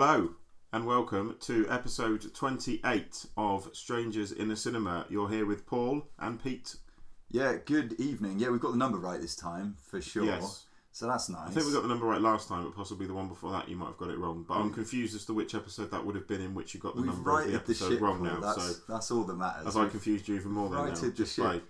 [0.00, 0.28] Hello
[0.72, 5.04] and welcome to episode 28 of Strangers in the Cinema.
[5.08, 6.76] You're here with Paul and Pete.
[7.32, 8.38] Yeah, good evening.
[8.38, 10.22] Yeah, we've got the number right this time for sure.
[10.24, 10.66] Yes.
[10.92, 11.48] So that's nice.
[11.48, 13.68] I think we got the number right last time, but possibly the one before that
[13.68, 14.44] you might have got it wrong.
[14.46, 16.94] But I'm confused as to which episode that would have been in which you got
[16.94, 18.00] the We've number of the righted the episode ship.
[18.00, 18.26] wrong Paul.
[18.26, 18.38] now.
[18.40, 19.66] That's, So that's all that matters.
[19.66, 20.84] as I We've- confused you even more than now?
[20.84, 21.44] righted the Just ship.
[21.44, 21.60] by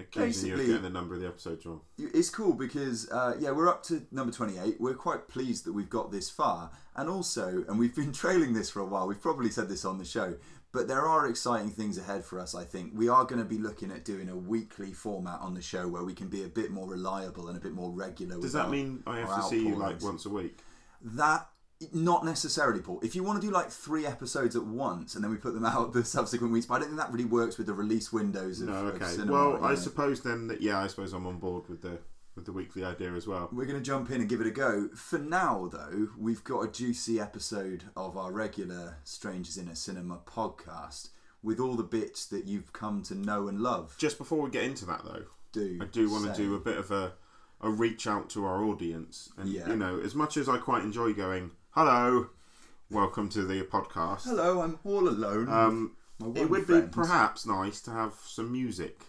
[0.00, 1.80] of Basically- getting the number of the episodes wrong.
[1.98, 4.80] It's cool because uh, yeah, we're up to number twenty-eight.
[4.80, 8.70] We're quite pleased that we've got this far, and also, and we've been trailing this
[8.70, 9.06] for a while.
[9.06, 10.36] We've probably said this on the show,
[10.72, 12.54] but there are exciting things ahead for us.
[12.54, 15.62] I think we are going to be looking at doing a weekly format on the
[15.62, 18.40] show where we can be a bit more reliable and a bit more regular.
[18.40, 20.58] Does that mean I have to see you like once a week?
[21.02, 21.48] That
[21.92, 23.00] not necessarily, Paul.
[23.02, 25.64] If you want to do like three episodes at once and then we put them
[25.64, 28.60] out the subsequent weeks, but I don't think that really works with the release windows
[28.60, 29.06] of, No, of okay.
[29.06, 29.32] cinema.
[29.32, 29.74] well, I know.
[29.76, 31.98] suppose then that yeah, I suppose I'm on board with the
[32.36, 33.48] with the weekly idea as well.
[33.52, 34.88] We're going to jump in and give it a go.
[34.94, 40.20] For now, though, we've got a juicy episode of our regular Strangers in a Cinema
[40.26, 41.08] podcast
[41.42, 43.96] with all the bits that you've come to know and love.
[43.98, 46.76] Just before we get into that though, Do I do want to do a bit
[46.78, 47.14] of a,
[47.62, 49.30] a reach out to our audience.
[49.36, 49.68] And, Yeah.
[49.68, 52.28] you know, as much as I quite enjoy going, hello,
[52.90, 55.48] welcome to the podcast, Hello, I'm all alone.
[55.48, 55.96] um,
[56.36, 56.90] it would friend.
[56.90, 59.00] be perhaps nice to have some music.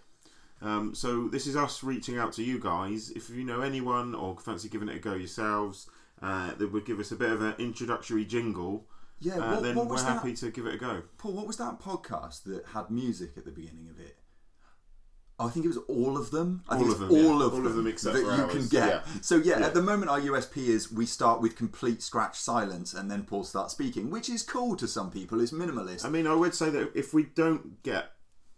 [0.61, 3.09] Um, so this is us reaching out to you guys.
[3.11, 5.89] If you know anyone or fancy giving it a go yourselves,
[6.21, 8.85] uh, that would give us a bit of an introductory jingle,
[9.19, 10.37] Yeah, uh, what, then what we're was happy that?
[10.41, 11.01] to give it a go.
[11.17, 14.17] Paul, what was that podcast that had music at the beginning of it?
[15.45, 16.63] I think it was all of them.
[16.69, 17.29] I All think of it's them, yeah.
[17.29, 18.87] all of All them, of them except that for you ours, can get.
[18.89, 19.01] yeah.
[19.21, 19.65] So yeah, Yeah.
[19.67, 23.43] at the moment our USP is we start with complete scratch silence and then Paul
[23.43, 25.41] starts speaking, which is cool to some people.
[25.41, 26.05] It's minimalist.
[26.05, 28.11] I mean, I would say that if we don't get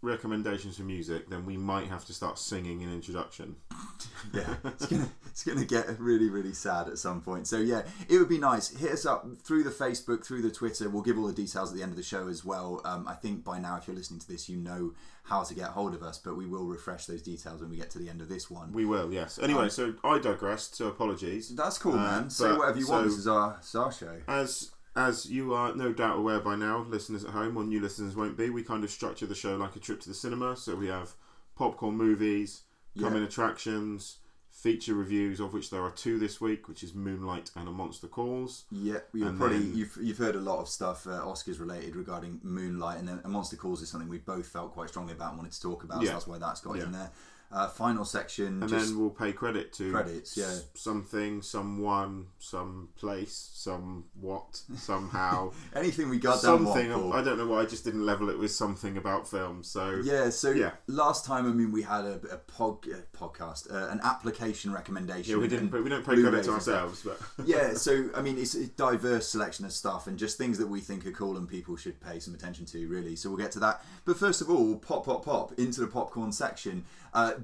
[0.04, 3.56] recommendations for music, then we might have to start singing an introduction.
[4.32, 7.46] yeah, it's gonna it's gonna get really really sad at some point.
[7.46, 8.68] So yeah, it would be nice.
[8.70, 10.88] Hit us up through the Facebook, through the Twitter.
[10.88, 12.80] We'll give all the details at the end of the show as well.
[12.84, 14.92] Um, I think by now, if you're listening to this, you know
[15.24, 17.90] how to get hold of us, but we will refresh those details when we get
[17.90, 18.72] to the end of this one.
[18.72, 19.38] We will, yes.
[19.42, 21.48] Anyway, so I digressed, so apologies.
[21.54, 22.30] That's cool, Uh, man.
[22.30, 23.06] Say whatever you want.
[23.06, 24.20] This is our, our show.
[24.28, 28.14] As as you are no doubt aware by now, listeners at home or new listeners
[28.14, 30.56] won't be, we kind of structure the show like a trip to the cinema.
[30.56, 31.14] So we have
[31.56, 32.62] popcorn movies,
[32.98, 33.28] coming Yeah.
[33.28, 34.18] attractions,
[34.50, 38.06] feature reviews, of which there are two this week, which is Moonlight and A Monster
[38.06, 38.64] Calls.
[38.70, 42.38] Yeah, And probably then- you've you've heard a lot of stuff uh, Oscars related regarding
[42.44, 45.38] Moonlight, and then A Monster Calls is something we both felt quite strongly about and
[45.38, 46.02] wanted to talk about.
[46.02, 46.10] Yeah.
[46.10, 46.84] So that's why that's got Yeah.
[46.84, 47.10] in there.
[47.54, 50.46] Uh, final section, And then we'll pay credit to Credits, yeah.
[50.46, 55.52] s- something, someone, some place, some what, somehow.
[55.76, 56.90] anything we got something.
[56.92, 59.62] I don't know why I just didn't level it with something about film.
[59.62, 60.72] So Yeah, so Yeah.
[60.88, 65.34] last time, I mean, we had a, a pod, uh, podcast, uh, an application recommendation.
[65.36, 65.68] yeah, we didn't.
[65.68, 67.02] But we don't pay credit to ourselves.
[67.02, 70.66] But yeah, so I mean, it's a diverse selection of stuff and just things that
[70.66, 73.14] we think are cool and people should pay some attention to, really.
[73.14, 73.84] So we'll get to that.
[74.04, 76.84] But first of all, pop, pop, pop into the popcorn section.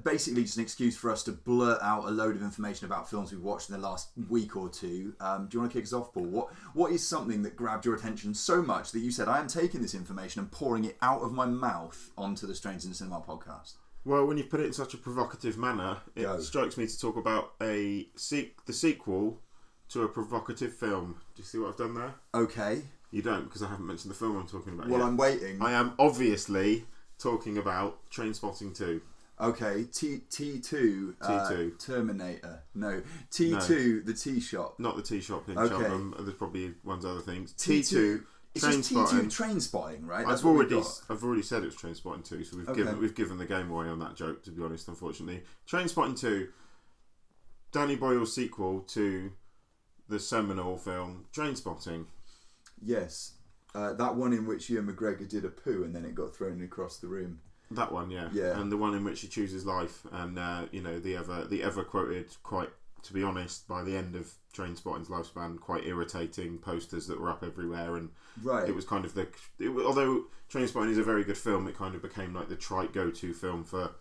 [0.03, 3.31] Basically, just an excuse for us to blurt out a load of information about films
[3.31, 5.13] we've watched in the last week or two.
[5.19, 6.25] Um, do you want to kick us off, Paul?
[6.25, 9.47] What What is something that grabbed your attention so much that you said, "I am
[9.47, 12.95] taking this information and pouring it out of my mouth onto the Strange in the
[12.95, 13.73] Cinema podcast"?
[14.03, 16.39] well, when you put it in such a provocative manner, it Go.
[16.39, 19.39] strikes me to talk about a se- the sequel
[19.89, 21.17] to a provocative film.
[21.35, 22.15] Do you see what I've done there?
[22.33, 22.81] Okay.
[23.11, 24.87] You don't, because I haven't mentioned the film I'm talking about.
[24.87, 25.05] Well, yet.
[25.07, 25.61] I'm waiting.
[25.61, 26.85] I am obviously
[27.19, 29.01] talking about Trainspotting Two.
[29.41, 31.83] Okay, T T two uh, T2.
[31.83, 32.61] Terminator.
[32.75, 34.75] No, T two the T shop.
[34.79, 35.69] Not the T shop in Okay.
[35.69, 36.13] Cheltenham.
[36.19, 37.53] There's probably one's other things.
[37.53, 38.23] T two.
[38.53, 40.27] It's just T two Trainspotting, right?
[40.27, 41.01] I've what we've already, got.
[41.09, 42.81] I've already said it was Trainspotting two, so we've Okay.
[42.83, 44.43] given we've given the game away on that joke.
[44.43, 46.49] To be honest, unfortunately, Trainspotting two,
[47.71, 49.31] Danny Boyle's sequel to
[50.09, 52.05] the seminal film Trainspotting.
[52.83, 53.33] Yes,
[53.73, 56.61] uh, that one in which Ewan McGregor did a poo and then it got thrown
[56.61, 57.39] across the room.
[57.71, 58.59] That one, yeah, Yeah.
[58.59, 61.63] and the one in which he chooses life, and uh, you know the ever the
[61.63, 62.69] ever quoted quite.
[63.05, 67.43] To be honest, by the end of Trainspotting's lifespan, quite irritating posters that were up
[67.43, 68.09] everywhere, and
[68.43, 68.69] Right.
[68.69, 69.27] it was kind of the.
[69.57, 72.93] It, although Trainspotting is a very good film, it kind of became like the trite
[72.93, 73.91] go-to film for.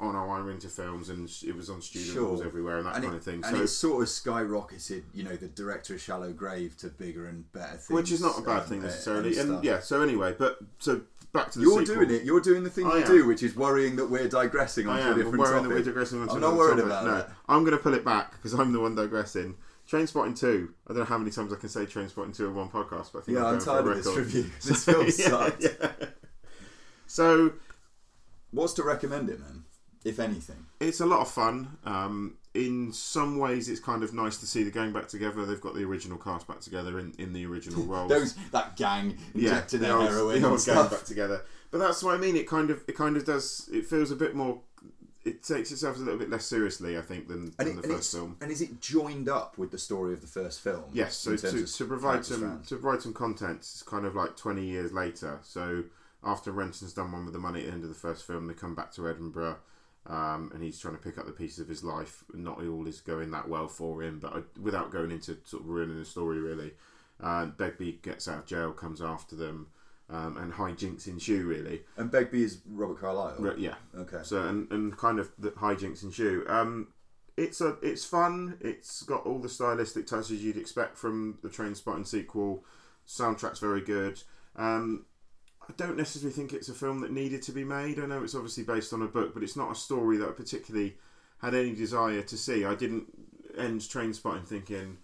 [0.00, 2.28] Oh no, I'm into films, and it was on student Sure.
[2.28, 3.42] halls everywhere and that and kind it, of thing.
[3.44, 7.26] and So, it sort of skyrocketed, you know, the director of Shallow Grave to bigger
[7.26, 7.90] and better things.
[7.90, 9.36] which is not a bad um, thing uh, necessarily.
[9.38, 11.00] and And, yeah, so anyway, but so
[11.32, 12.04] back to the You're sequel.
[12.04, 12.22] doing it.
[12.24, 13.06] You're doing the thing I you am.
[13.06, 15.62] do, which is worrying that we're digressing onto a different worried topic.
[15.68, 16.84] that we're digressing onto I'm not worried topic.
[16.86, 17.30] about no, that.
[17.48, 19.56] I'm going to pull it back because I'm the one digressing.
[19.90, 20.68] Trainspotting 2.
[20.86, 23.20] I don't know how many times I can say Trainspotting 2 in one podcast, but
[23.20, 24.50] I think Yeah, I'm, I'm going for a tired of this review.
[24.64, 25.62] This film Yeah, sucked.
[25.64, 26.06] yeah.
[27.06, 27.52] So
[28.50, 29.64] What's to recommend it, man?
[30.04, 30.66] If anything.
[30.80, 31.76] it's a lot of fun.
[31.84, 35.44] Um, in some ways it's kind of nice to see the gang back together.
[35.44, 38.08] They've got the original cast back together in, in the original roles.
[38.08, 41.42] Those that gang injecting the their old, heroin the old gang back together.
[41.70, 42.36] But that's what I mean.
[42.36, 43.68] It kind of it kind of does.
[43.72, 44.60] It feels a bit more.
[45.24, 48.14] It takes itself a little bit less seriously, I think, than, than it, the first
[48.14, 48.36] film.
[48.40, 50.84] and is it joined up with the story of the first film?
[50.94, 52.68] Yes, so to, to provide some strands?
[52.68, 55.38] to provide some content, it's kind of like twenty years later.
[55.42, 55.84] So
[56.24, 58.54] after Renton's done one with the money at the end of the first film, they
[58.54, 59.58] come back to Edinburgh,
[60.06, 62.24] um, and he's trying to pick up the pieces of his life.
[62.32, 65.68] Not all is going that well for him, but uh, without going into sort of
[65.68, 66.72] ruining the story, really,
[67.22, 69.68] uh, Begbie gets out of jail, comes after them,
[70.10, 71.46] um, and hijinks ensue.
[71.46, 73.36] Really, And Begbie is Robert Carlyle.
[73.38, 73.74] Re- yeah.
[73.96, 74.20] Okay.
[74.22, 76.44] So and, and kind of the hijinks ensue.
[76.48, 76.88] Um,
[77.36, 78.56] it's a it's fun.
[78.60, 82.64] It's got all the stylistic touches you'd expect from the Trainspotting sequel.
[83.06, 84.22] Soundtrack's very good.
[84.56, 85.06] Um,
[85.68, 87.98] I don't necessarily think it's a film that needed to be made.
[87.98, 90.32] I know it's obviously based on a book, but it's not a story that I
[90.32, 90.96] particularly
[91.42, 92.64] had any desire to see.
[92.64, 93.06] I didn't
[93.56, 94.98] end Trainspotting thinking,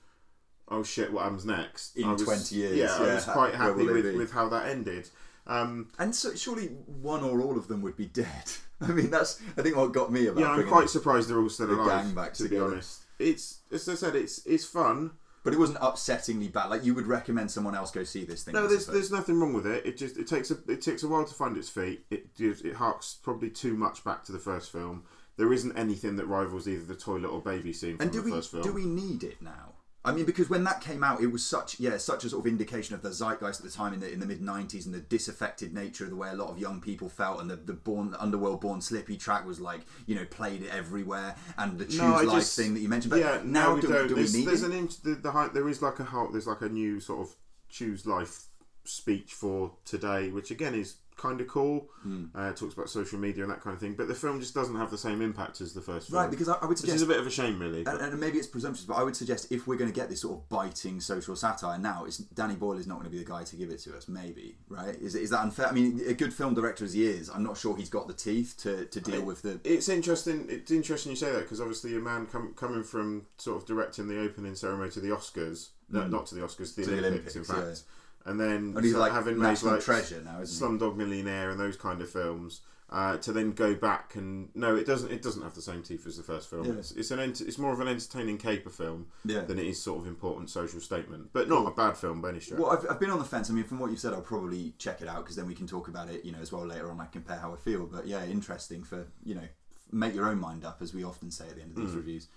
[0.69, 4.17] "Oh shit, what happens next?" In was, 20 years, yeah, I was quite happy with,
[4.17, 5.11] with how that ended.
[5.47, 8.51] Um, And so surely one or all of them would be dead.
[8.81, 10.41] I mean, that's I think what got me about.
[10.41, 12.05] yeah, I'm quite surprised they're all still alive.
[12.05, 12.67] gang back to together.
[12.69, 15.13] be honest, it's as I said, it's it's fun.
[15.45, 16.71] But it wasn't upsettingly bad.
[16.71, 18.55] Like you would recommend someone else go see this thing.
[18.55, 19.85] No, there's there's nothing wrong with it.
[19.85, 22.07] It just it takes a it takes a while to find its feet.
[22.11, 25.05] It it harks probably too much back to the first film.
[25.37, 28.25] There isn't anything that rivals either the toilet or baby scene from And do the
[28.25, 28.63] we first film.
[28.63, 29.74] do we need it now?
[30.07, 32.47] I mean, because when that came out, it was such yeah such a sort of
[32.47, 35.01] indication of the zeitgeist at the time in the in the mid '90s and the
[35.01, 38.15] disaffected nature of the way a lot of young people felt, and the the born
[38.19, 42.29] underworld born slippy track was like you know played everywhere, and the choose No, life
[42.41, 43.11] just- thing that you mentioned.
[43.11, 44.09] But yeah, now no, we do, don't.
[44.09, 44.73] do we there's need there's it?
[44.73, 47.35] an the, the there is like a there's like a new sort of
[47.71, 48.45] choose life
[48.85, 51.89] speech for today, which again is kind of cool.
[52.03, 52.25] Hmm.
[52.35, 54.77] Uh, talks about social media and that kind of thing, but the film just doesn't
[54.77, 56.21] have the same impact as the first film.
[56.23, 56.31] right?
[56.31, 57.85] Because I, I would which suggest is a bit of a shame, really.
[57.87, 60.21] and, and maybe it's presumptuous, but I would suggest if we're going to get this
[60.23, 63.25] sort of biting social satire now, it's Danny Boyle is not going to be the
[63.25, 64.09] guy to give it to us.
[64.09, 64.97] Maybe, right?
[64.97, 65.67] Is is that unfair?
[65.69, 68.15] I mean, a good film director as he is, I'm not sure he's got the
[68.15, 69.61] teeth to, to deal with the.
[69.65, 70.47] It's interesting.
[70.49, 74.09] It's interesting you say that because obviously a man com- coming from sort of directing
[74.09, 76.85] the opening ceremony to the Oscars, no, not to the Oscars, the, Mm.
[76.87, 77.91] To the Olympics, in Olympics, fact,
[78.25, 81.77] and then And he's like having made like treasure now, isn't Slumdog Millionaire and those
[81.77, 82.61] kind of films.
[82.91, 85.11] Uh, to then go back and no, it doesn't.
[85.11, 86.65] It doesn't have the same teeth as the first film.
[86.67, 86.75] Yeah.
[86.75, 89.41] It's, it's an ent- it's more of an entertaining caper film Yeah.
[89.41, 92.41] than it is sort of important social statement, but not a bad film by any
[92.41, 92.61] stretch.
[92.61, 93.51] Well, I've, I've been on the fence.
[93.51, 95.67] I mean, from what you've said, I'll probably check it out because then we can
[95.67, 97.01] talk about it, you know, as well later on.
[97.01, 97.87] I compare how I feel.
[97.87, 99.49] But yeah, interesting for you know,
[99.91, 101.97] make your own mind up, as we often say at the end of these Hmm.
[101.97, 102.29] reviews.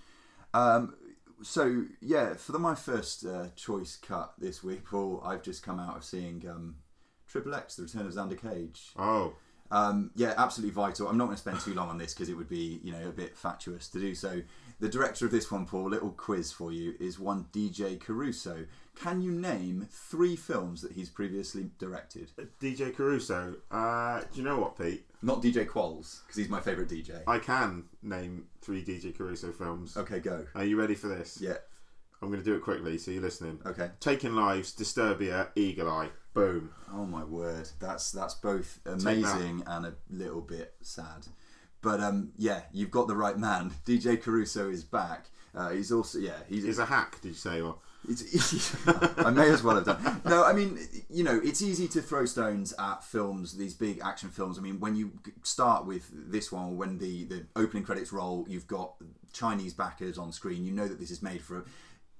[0.55, 0.95] Um,
[1.41, 5.79] so yeah, for the, my first uh, choice cut this week, Paul, I've just come
[5.79, 6.75] out of seeing um,
[7.27, 8.91] Triple X: The Return of Xander Cage.
[8.97, 9.33] oh,
[9.69, 11.07] Um, yeah, absolutely vital.
[11.07, 13.07] I'm not going to spend too long on this because it would be, you know,
[13.07, 14.41] a bit fatuous to do so.
[14.79, 18.65] The director of this one, Paul, little quiz for you, is one DJ Caruso.
[18.95, 22.31] Can you name three films that he's previously directed?
[22.61, 23.55] DJ Caruso.
[23.71, 25.06] Uh, do you know what, Pete?
[25.21, 27.23] Not DJ Qualls, because he's my favourite DJ.
[27.27, 29.97] I can name three DJ Caruso films.
[29.97, 30.45] Okay, go.
[30.55, 31.39] Are you ready for this?
[31.41, 31.57] Yeah.
[32.21, 33.59] I'm going to do it quickly, so you're listening.
[33.65, 33.91] Okay.
[33.99, 36.09] Taking Lives, Disturbia, Eagle Eye.
[36.33, 36.71] Boom.
[36.93, 41.27] Oh my word, that's that's both amazing and a little bit sad.
[41.81, 43.71] But um, yeah, you've got the right man.
[43.85, 45.29] DJ Caruso is back.
[45.55, 47.61] Uh, he's also yeah, he's Is a hack, did you say?
[47.61, 47.77] Or
[49.17, 50.21] I may as well have done.
[50.25, 54.29] No, I mean, you know, it's easy to throw stones at films, these big action
[54.29, 54.57] films.
[54.57, 55.11] I mean, when you
[55.43, 58.93] start with this one, when the, the opening credits roll, you've got
[59.33, 60.63] Chinese backers on screen.
[60.65, 61.65] You know that this is made for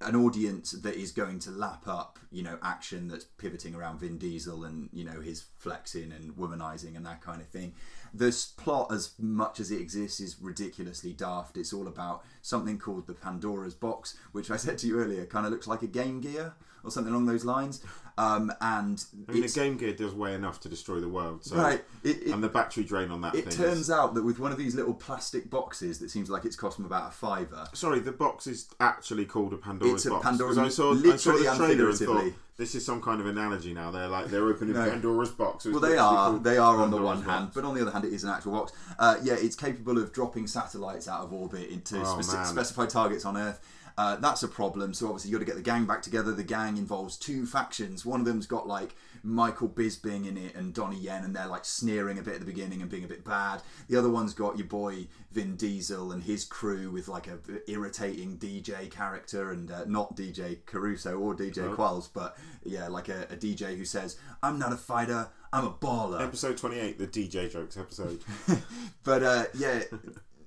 [0.01, 4.17] an audience that is going to lap up, you know, action that's pivoting around Vin
[4.17, 7.73] Diesel and you know his flexing and womanizing and that kind of thing.
[8.13, 11.57] This plot, as much as it exists, is ridiculously daft.
[11.57, 15.45] It's all about something called the Pandora's Box, which I said to you earlier, kind
[15.45, 16.53] of looks like a Game Gear
[16.87, 17.81] or something along those lines.
[18.19, 21.43] Um, and I mean, the Game Gear does weigh enough to destroy the world.
[21.45, 24.23] So, right, it, it, and the battery drain on that it turns is, out that
[24.23, 27.11] with one of these little plastic boxes that seems like it's cost them about a
[27.11, 27.67] fiver.
[27.73, 30.25] Sorry, the box is actually called a Pandora's It's a box.
[30.25, 33.27] Pandora's- I saw, I saw literally the trailer and thought this is some kind of
[33.27, 33.91] analogy now.
[33.91, 34.89] They're like they're opening No.
[34.89, 35.65] Pandora's box.
[35.65, 36.39] Well, they are.
[36.39, 38.31] They are on the Pandora's one hand, but on the other hand, it is an
[38.31, 38.71] actual box.
[38.97, 43.25] Uh, yeah, it's capable of dropping satellites out of orbit into Oh, speci- specified targets
[43.25, 43.59] on Earth.
[43.97, 44.93] Uh, that's a problem.
[44.93, 46.31] So obviously, you got to get the gang back together.
[46.31, 48.05] The gang involves two factions.
[48.05, 51.65] One of them's got like Michael Bisping in it and Donnie Yen, and they're like
[51.65, 53.61] sneering a bit at the beginning and being a bit bad.
[53.89, 58.37] The other one's got your boy Vin Diesel and his crew with like a irritating
[58.37, 63.35] DJ character, and uh, not DJ Caruso or DJ Qualls, but yeah, like a, a
[63.35, 67.77] DJ who says, "I'm not a fighter, I'm a baller." Episode twenty-eight, the DJ jokes
[67.77, 68.21] episode.
[69.03, 69.83] But uh, yeah,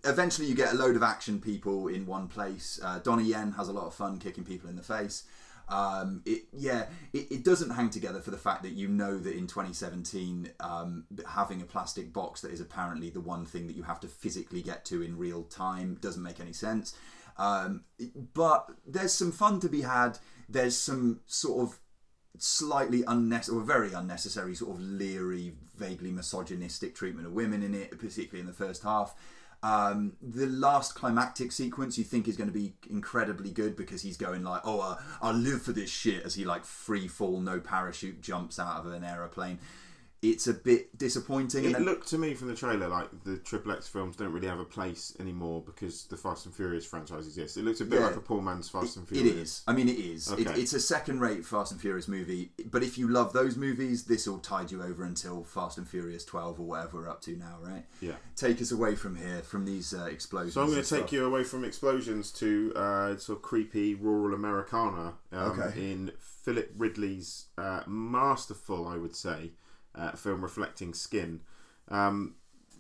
[0.05, 2.81] eventually, you get a load of action people in one place.
[2.83, 5.25] Uh, Donnie Yen has a lot of fun kicking people in the face.
[5.71, 9.37] Um, it, yeah, it, it doesn't hang together for the fact that you know that
[9.37, 13.85] in 2017, um, having a plastic box that is apparently the one thing that you
[13.85, 16.97] have to physically get to in real time doesn't make any sense.
[17.39, 17.85] Um,
[18.35, 20.19] but there's some fun to be had.
[20.49, 21.79] There's some sort of
[22.37, 27.91] slightly unnecessary or very unnecessary sort of leery, vaguely misogynistic treatment of women in it,
[27.93, 29.15] particularly in the first half.
[29.63, 34.17] Um, the last climactic sequence you think is going to be incredibly good because he's
[34.17, 37.61] going like, "Oh, uh, I'll live for this shit" as he like free fall, no
[37.61, 39.59] parachute jumps out of an aeroplane.
[40.23, 41.65] It's a bit disappointing.
[41.65, 44.33] and It then- looked to me from the trailer like the Triple X films don't
[44.33, 47.57] really have a place anymore because the Fast and Furious franchise exists.
[47.57, 48.09] It looks a bit Yeah.
[48.09, 49.35] like a poor man's Fast and Furious.
[49.35, 49.63] It is.
[49.67, 50.31] I mean, it is.
[50.33, 52.53] It, it's a second-rate Fast and Furious movie.
[52.71, 56.27] But if you love those movies, this will tide you over until Fast and Furious
[56.27, 57.87] 12 or whatever we're up to now, right?
[58.03, 58.17] Yeah.
[58.37, 60.53] Take us away from here, from these uh, explosions.
[60.53, 61.13] So I'm going to take stuff.
[61.15, 65.93] you away from explosions to uh, sort of creepy rural Americana um, Okay.
[65.93, 69.53] in Philip Ridley's uh, masterful, I would say,
[69.95, 71.41] uh, film reflecting Skin.
[71.89, 72.35] Um,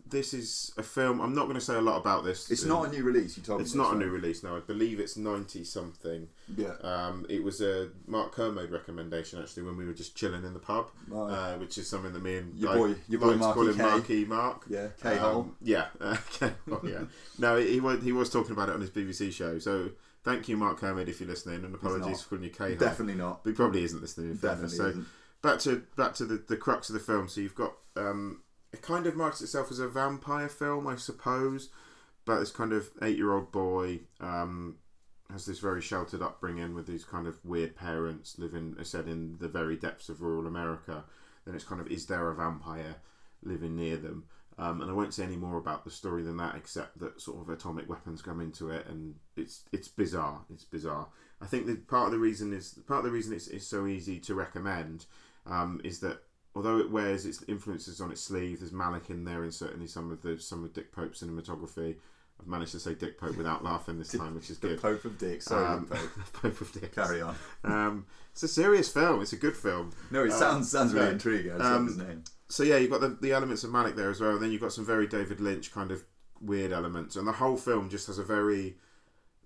[0.09, 1.21] this is a film.
[1.21, 2.50] I'm not going to say a lot about this.
[2.50, 3.37] It's not a new release.
[3.37, 3.83] You told It's me.
[3.83, 4.57] not a new release now.
[4.57, 6.26] I believe it's ninety something.
[6.57, 6.73] Yeah.
[6.83, 10.59] Um, it was a Mark Kermode recommendation actually when we were just chilling in the
[10.59, 11.31] pub, Right.
[11.33, 13.83] uh, which is something that me and Your boy- your boy to call him K.
[13.83, 14.64] Marky Mark.
[14.69, 15.40] Yeah, K-hole.
[15.43, 17.02] Um, yeah, uh, K-hole, yeah.
[17.38, 19.61] No, he was he was talking about it on his BBC show.
[19.61, 19.90] So
[20.25, 22.75] thank you, Mark Kermode, if you're listening, and apologies for calling you K.
[22.75, 23.45] Definitely not.
[23.45, 24.31] But he probably isn't listening.
[24.33, 24.73] In fairness.
[24.73, 25.07] Definitely So isn't.
[25.42, 27.28] Back to back to the, the crux of the film.
[27.28, 28.42] So you've got um,
[28.73, 31.70] it kind of marks itself as a vampire film, I suppose.
[32.25, 34.76] But this kind of eight year old boy um,
[35.32, 39.37] has this very sheltered upbringing with these kind of weird parents living, I said, in
[39.40, 41.04] the very depths of rural America.
[41.44, 42.97] Then it's kind of is there a vampire
[43.42, 44.25] living near them?
[44.59, 47.40] Um, and I won't say any more about the story than that, except that sort
[47.40, 50.42] of atomic weapons come into it, and it's it's bizarre.
[50.52, 51.09] It's bizarre.
[51.40, 53.87] I think that part of the reason is part of the reason it's, it's so
[53.87, 55.06] easy to recommend
[55.50, 56.23] um, is that
[56.54, 60.11] although it wears its influences on its sleeve, there's Malick in there, and certainly some
[60.11, 61.97] of the some of Dick Pope's cinematography.
[62.40, 64.80] I've managed to say Dick Pope without laughing this time, which is The good.
[64.80, 65.42] Pope of Dick.
[65.42, 66.11] Sorry, Um, Pope.
[66.33, 66.95] Pope of Dick.
[66.95, 67.37] Carry on.
[67.64, 69.21] Um, it's a serious film.
[69.21, 69.92] It's a good film.
[70.11, 71.52] No, it Uh, sounds sounds really intriguing.
[71.52, 72.25] I just love Um, his name.
[72.49, 74.30] So yeah, you've got the, the elements of Malick there as well.
[74.30, 76.02] And then you've got some very David Lynch kind of
[76.40, 78.78] weird elements, and the whole film just has a very,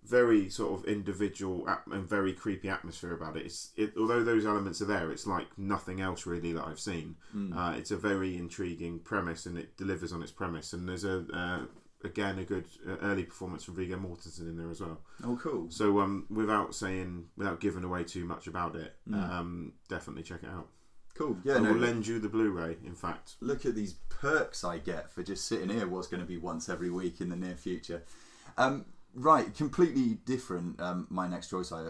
[0.06, 3.46] very sort of individual and very creepy atmosphere about it.
[3.46, 7.16] It's it, although those elements are there, it's like nothing else really that I've seen.
[7.56, 10.72] Uh, it's a very intriguing premise, and it delivers on its premise.
[10.72, 11.60] And there's a uh,
[12.04, 15.00] again a good uh, early performance from Viggo Mortensen in there as well.
[15.24, 15.70] Oh, cool.
[15.70, 20.50] So um, without saying, without giving away too much about it, um, definitely check it
[20.50, 20.68] out.
[21.14, 21.38] Cool.
[21.44, 22.76] Yeah, I no, will lend you the Blu-ray.
[22.84, 25.86] In fact, look at these perks I get for just sitting here.
[25.86, 28.02] What's going to be once every week in the near future?
[28.58, 28.84] Um,
[29.14, 30.80] right, completely different.
[30.80, 31.88] Um, my next choice, I,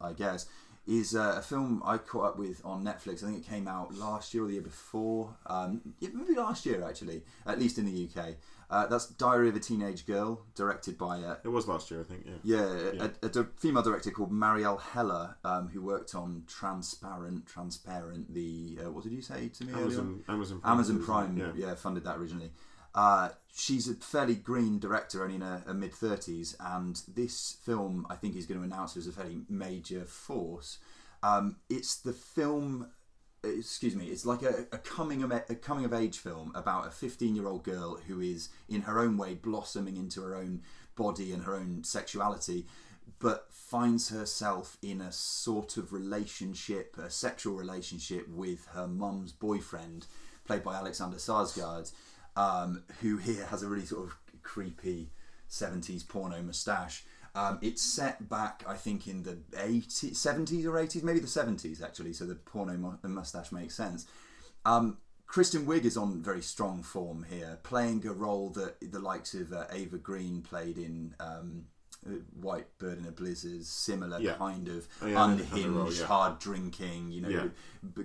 [0.00, 0.46] I guess,
[0.86, 3.22] is uh, a film I caught up with on Netflix.
[3.22, 5.36] I think it came out last year or the year before.
[5.46, 8.34] Um, yeah, maybe last year actually, at least in the UK.
[8.70, 12.04] Uh, that's Diary of a Teenage Girl, directed by uh, it was last year, I
[12.04, 12.24] think.
[12.24, 12.32] Yeah.
[12.44, 13.08] yeah, Yeah.
[13.20, 18.32] A, a female director called Marielle Heller, um, who worked on Transparent, Transparent.
[18.32, 19.72] The uh, what did you say to me?
[19.72, 21.02] Amazon, Amazon, Prime, Amazon?
[21.04, 21.66] Prime, Yeah.
[21.66, 21.74] yeah.
[21.74, 22.52] funded that originally.
[22.94, 28.06] Uh, she's a fairly green director, only in her, her mid thirties, and this film
[28.10, 30.78] I think is going to announce her as a fairly major force.
[31.22, 32.90] Um, it's the film.
[33.42, 34.06] Excuse me.
[34.06, 37.46] It's like a, a coming of a coming of age film about a fifteen year
[37.46, 40.62] old girl who is in her own way blossoming into her own
[40.96, 42.66] body and her own sexuality,
[43.18, 50.06] but finds herself in a sort of relationship, a sexual relationship with her mum's boyfriend,
[50.44, 51.90] played by Alexander Skarsgard,
[52.36, 55.10] um, who here has a really sort of creepy
[55.50, 57.04] 70s porno moustache.
[57.34, 61.82] Um, it's set back, I think, in the 80s, 70s or 80s, maybe the 70s
[61.82, 64.06] actually, so the porno moustache makes sense.
[64.64, 69.32] Um, Kristen Wiig is on very strong form here, playing a role that the likes
[69.34, 71.66] of uh, Eva Green played in um,
[72.40, 74.32] White Bird in a Blizzard, similar Yeah.
[74.34, 76.06] kind of Oh, yeah, I know the unhinged, role, yeah.
[76.06, 77.50] hard drinking, you know,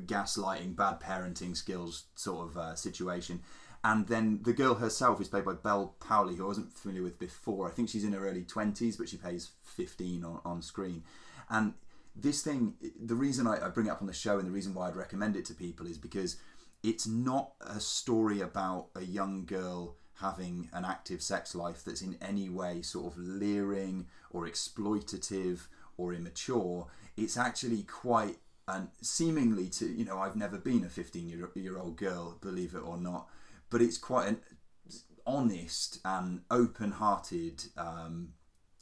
[0.05, 3.41] gaslighting, bad parenting skills sort of uh, situation.
[3.85, 7.19] And then the girl herself is played by Bel Powley, who I wasn't familiar with
[7.19, 7.67] before.
[7.67, 11.03] I think she's in her early 20s, but she plays 15 on, on screen.
[11.51, 11.75] And
[12.15, 14.73] this thing, the reason I, I bring it up on the show and the reason
[14.73, 16.37] why I'd recommend it to people is because
[16.81, 22.17] it's not a story about a young girl having an active sex life that's in
[22.19, 26.87] any way sort of leering or exploitative or immature.
[27.17, 28.37] It's actually quite
[28.67, 32.73] and seemingly to you know I've never been a 15 year, year old girl, believe
[32.73, 33.27] it or not,
[33.69, 34.39] but it's quite an
[35.25, 38.33] honest and open-hearted um,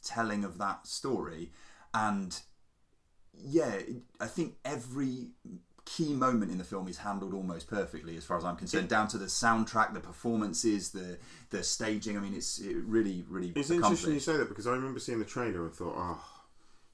[0.02, 1.50] telling of that story,
[1.92, 2.40] and
[3.36, 3.78] yeah,
[4.20, 5.32] I think every
[5.84, 9.06] key moment in the film is handled almost perfectly as far as I'm concerned down
[9.08, 11.18] to the soundtrack the performances the
[11.50, 12.16] the staging.
[12.16, 15.18] I mean it's it really really It's interesting you say that because I remember seeing
[15.18, 16.24] the trailer and thought, oh,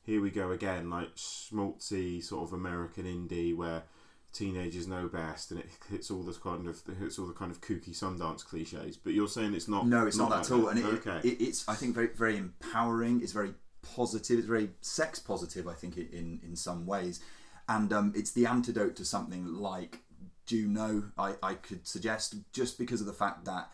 [0.03, 3.85] here we go again, like schmaltzy sort of American indie where
[4.33, 7.51] teenagers know best and it hits all this kind of it hits all the kind
[7.51, 8.97] of kooky Sundance cliches.
[8.97, 9.87] But you're saying it's not.
[9.87, 11.21] no it's not, that at all and it, okay.
[11.29, 15.75] it, it's I think very very empowering it's very positive it's very sex positive I
[15.75, 17.21] think in in some ways
[17.69, 20.01] and um, it's the antidote to something like
[20.47, 23.71] Juno I, I could suggest just because of the fact that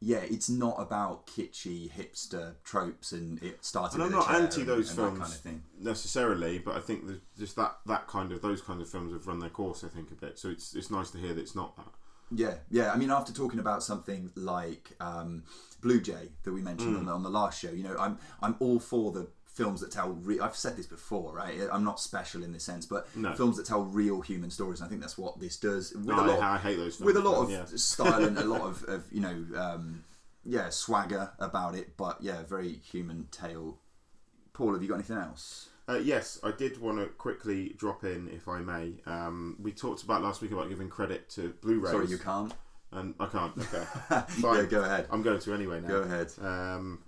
[0.00, 3.94] yeah, it's not about kitschy hipster tropes, and it started.
[3.96, 5.62] and I'm not anti those and films kind of thing.
[5.80, 7.04] necessarily, but I think
[7.38, 9.82] just that that kind of those kind of films have run their course.
[9.84, 10.38] I think a bit.
[10.38, 11.86] So it's it's nice to hear that it's not that.
[12.30, 12.92] Yeah, yeah.
[12.92, 15.44] I mean, after talking about something like um,
[15.80, 16.98] Blue Jay that we mentioned Mm.
[16.98, 19.28] on, the, on the last show, you know, I'm I'm all for the
[19.58, 20.10] films that tell.
[20.10, 21.54] Re- I've said this before, right?
[21.72, 23.34] I'm not special in this sense, but No.
[23.34, 24.80] films that tell real human stories.
[24.80, 25.92] And I think that's what this does.
[25.92, 27.06] With No, a lot, I, I hate those films.
[27.12, 27.64] with a lot of yeah.
[27.74, 30.04] style and a lot of, of you know, um,
[30.44, 31.96] yeah, swagger about it.
[31.96, 33.78] But yeah, very human tale.
[34.52, 35.68] Paul, have you got anything else?
[35.88, 38.92] Uh, yes, I did want to quickly drop in, if I may.
[39.06, 41.90] Um, we talked about last week about giving credit to Blu-rays.
[41.90, 42.52] Sorry, you can't.
[42.92, 43.56] And I can't.
[43.58, 44.68] Okay, yeah, Fine.
[44.68, 45.08] go ahead.
[45.10, 45.88] I'm going to anyway now.
[45.88, 46.32] Go ahead.
[46.40, 47.00] Um,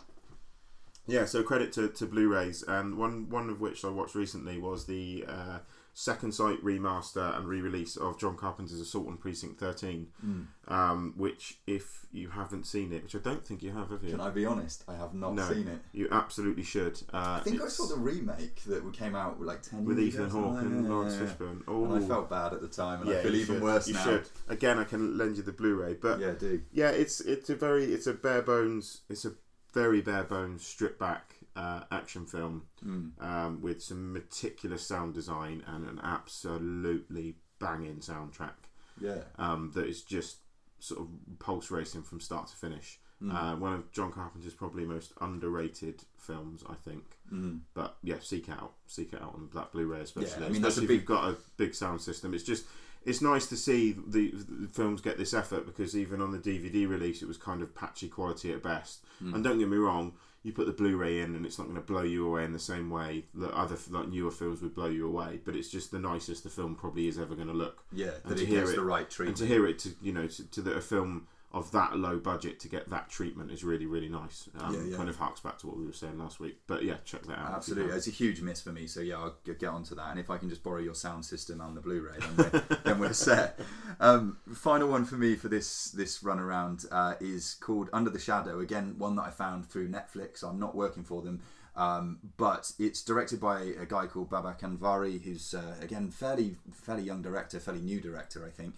[1.10, 4.86] yeah, so credit to, to Blu-rays, and one one of which I watched recently was
[4.86, 5.58] the uh,
[5.92, 10.46] second sight remaster and re-release of John Carpenter's Assault on Precinct 13, Mm.
[10.68, 14.10] um, which if you haven't seen it, which I don't think you have, have you?
[14.12, 14.84] Can I be honest?
[14.88, 15.48] I have not No.
[15.48, 15.80] seen it.
[15.92, 17.00] You absolutely should.
[17.12, 20.30] Uh, I think I saw the remake that came out like ten with years Ethan
[20.30, 20.88] Hawke and.
[20.88, 21.62] Lawrence Yeah, yeah, Fishburne.
[21.68, 23.62] Oh, And I felt bad at the time, and yeah, I feel even should.
[23.62, 24.04] worse you now.
[24.04, 24.28] should.
[24.48, 26.62] Again, I can lend you the Blu-ray, but Yeah, do.
[26.72, 29.32] yeah, it's it's a very it's a bare bones it's a
[29.72, 33.10] very bare bones stripped back uh, action film Mm.
[33.22, 38.54] um, with some meticulous sound design and an absolutely banging soundtrack
[39.00, 39.22] Yeah.
[39.38, 40.38] um, that is just
[40.78, 42.98] sort of pulse racing from start to finish.
[43.22, 43.34] Mm.
[43.34, 47.04] Uh, one of John Carpenter's probably most underrated films, I think.
[47.30, 47.60] Mm.
[47.74, 50.40] But yeah, seek it out, seek it out on Black Blu-ray, especially.
[50.40, 52.32] Yeah, I mean, that's a especially if big- you've got a big sound system.
[52.32, 52.64] It's just
[53.04, 56.88] it's nice to see the, the films get this effort because even on the DVD
[56.88, 59.04] release, it was kind of patchy quality at best.
[59.22, 59.34] Mm.
[59.34, 61.82] And don't get me wrong, you put the Blu-ray in, and it's not going to
[61.82, 65.06] blow you away in the same way that other like newer films would blow you
[65.06, 65.40] away.
[65.44, 67.84] But it's just the nicest the film probably is ever going to look.
[67.92, 69.90] Yeah, And that to it hear gets it- the right And to hear it, to
[70.02, 73.50] you know, to, to the, a film of that low budget to get that treatment
[73.50, 74.48] is really really nice.
[74.58, 74.96] Um, Yeah, yeah.
[74.96, 76.58] Kind of harks back to what we were saying last week.
[76.66, 77.54] But yeah, check that out.
[77.54, 78.86] Absolutely, it's a huge miss for me.
[78.86, 80.10] So yeah, I'll get onto that.
[80.10, 82.98] And if I can just borrow your sound system and the Blu-ray, then we're, then
[83.00, 83.58] we're set.
[83.98, 88.20] Um, final one for me for this this run around uh, is called Under the
[88.20, 88.60] Shadow.
[88.60, 90.44] Again, one that I found through Netflix.
[90.44, 91.40] I'm not working for them,
[91.74, 97.02] um, but it's directed by a guy called Babak Anvari, who's uh, again fairly fairly
[97.02, 98.74] young director, fairly new director, I think.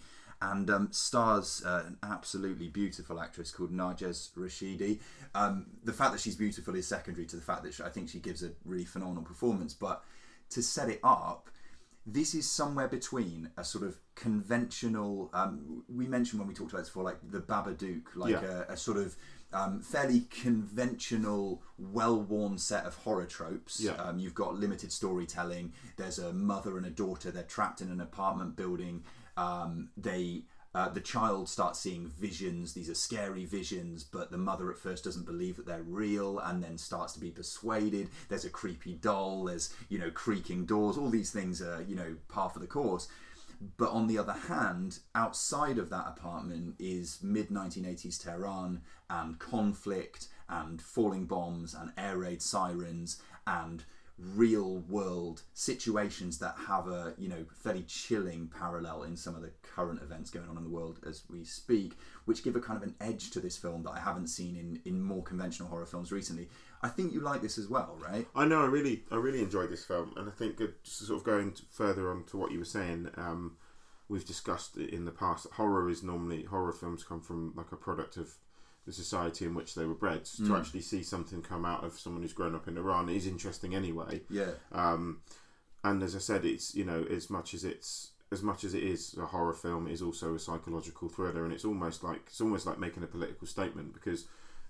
[0.51, 4.99] And um, stars uh, an absolutely beautiful actress called Narges Rashidi.
[5.33, 8.09] Um, the fact that she's beautiful is secondary to the fact that she, I think
[8.09, 9.73] she gives a really phenomenal performance.
[9.73, 10.03] But
[10.49, 11.49] to set it up,
[12.05, 15.29] this is somewhere between a sort of conventional.
[15.33, 18.63] Um, we mentioned when we talked about this before, like the Babadook, like Yeah.
[18.67, 19.15] a, a sort of
[19.53, 23.79] um, fairly conventional, well-worn set of horror tropes.
[23.79, 23.91] Yeah.
[23.93, 25.71] Um, you've got limited storytelling.
[25.95, 27.31] There's a mother and a daughter.
[27.31, 29.03] They're trapped in an apartment building.
[29.37, 30.43] Um, they
[30.75, 32.73] uh, the child starts seeing visions.
[32.73, 36.63] These are scary visions, but the mother at first doesn't believe that they're real, and
[36.63, 38.09] then starts to be persuaded.
[38.27, 39.43] There's a creepy doll.
[39.45, 40.97] There's you know creaking doors.
[40.97, 43.07] All these things are you know par for the course.
[43.77, 50.27] But on the other hand, outside of that apartment is mid 1980s Tehran and conflict
[50.49, 53.83] and falling bombs and air raid sirens and
[54.17, 59.51] real world situations that have a you know fairly chilling parallel in some of the
[59.63, 62.83] current events going on in the world as we speak which give a kind of
[62.83, 66.11] an edge to this film that I haven't seen in in more conventional horror films
[66.11, 66.47] recently
[66.83, 68.61] I think you like this as well right I know.
[68.61, 72.11] I really, I really enjoyed this film, and I think uh, sort of going further
[72.11, 73.09] on to what you were saying.
[73.15, 73.57] Um,
[74.09, 75.47] we've discussed in the past.
[75.53, 78.35] Horror is normally horror films come from like a product of
[78.85, 80.23] the society in which they were bred.
[80.23, 80.47] Mm.
[80.47, 83.75] To actually see something come out of someone who's grown up in Iran is interesting
[83.75, 84.21] anyway.
[84.29, 85.21] yeah Um,
[85.83, 88.83] and as I said, it's you know as much as it's as much as it
[88.83, 92.41] is a horror film, it is also a psychological thriller, and it's almost like it's
[92.41, 94.25] almost like making a political statement because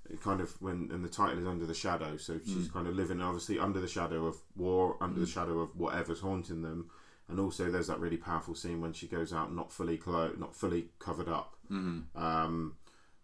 [0.10, 2.96] it kind of when and the title is under the shadow, so she's kind of
[2.96, 6.90] living obviously under the shadow of war, under the shadow of whatever's haunting them,
[7.30, 10.56] and also there's that really powerful scene when she goes out not fully clothed, not
[10.56, 11.56] fully covered up.
[11.72, 12.22] mm-hmm.
[12.22, 12.76] Um,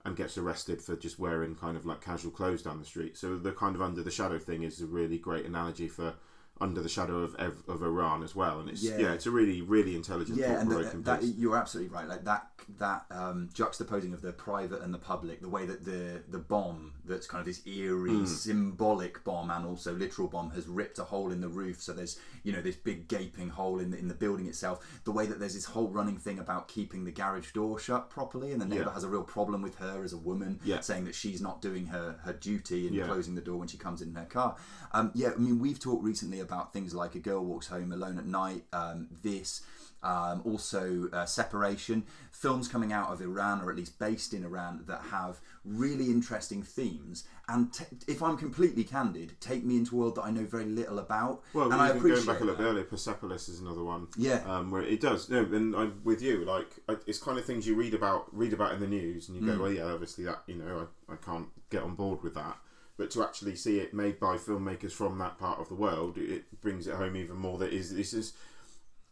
[0.05, 3.17] and gets arrested for just wearing kind of like casual clothes down the street.
[3.17, 6.15] So the kind of under the shadow thing is a really great analogy for
[6.61, 8.59] under the shadow of of, Iran as well.
[8.59, 8.97] And it's yeah.
[8.97, 9.13] Yeah.
[9.13, 12.07] it's a really really intelligent yeah, and thought-provoking that, you're absolutely right.
[12.07, 16.21] Like that, that um, juxtaposing of the private and the public, the way that the
[16.29, 18.25] the bomb that's kind of this eerie, Hmm.
[18.25, 21.81] symbolic bomb and also literal bomb has ripped a hole in the roof.
[21.81, 24.85] So there's you know this big gaping hole in the, in the building itself.
[25.05, 28.51] The way that there's this whole running thing about keeping the garage door shut properly,
[28.51, 28.93] and the neighbour Yeah.
[28.93, 30.81] has a real problem with her as a woman, Yeah.
[30.81, 33.05] saying that she's not doing her her duty and Yeah.
[33.05, 34.57] closing the door when she comes in her car.
[34.91, 38.17] Um, yeah, I mean we've talked recently about things like a girl walks home alone
[38.17, 38.63] at night.
[38.73, 39.61] Um, this.
[40.01, 42.03] Um, also, uh, separation.
[42.31, 46.63] Films coming out of Iran, or at least based in Iran, that have really interesting
[46.63, 47.25] themes.
[47.49, 50.63] And t- if I'm completely candid, take me into a world that I know very
[50.63, 51.41] little about.
[51.53, 54.07] Well, and I appreciate going back a little bit earlier, Persepolis is another one.
[54.15, 54.41] Yeah.
[54.45, 55.29] um, where it does.
[55.29, 56.45] No, and I'm with you.
[56.45, 56.69] Like
[57.05, 59.57] it's kind of things you read about, read about in the news, and you Mm.
[59.57, 62.57] go, well, yeah, obviously that, you know, I, I can't get on board with that.
[62.99, 66.59] But to actually see it made by filmmakers from that part of the world, it
[66.59, 67.57] brings it home even more.
[67.57, 68.33] That is, this is.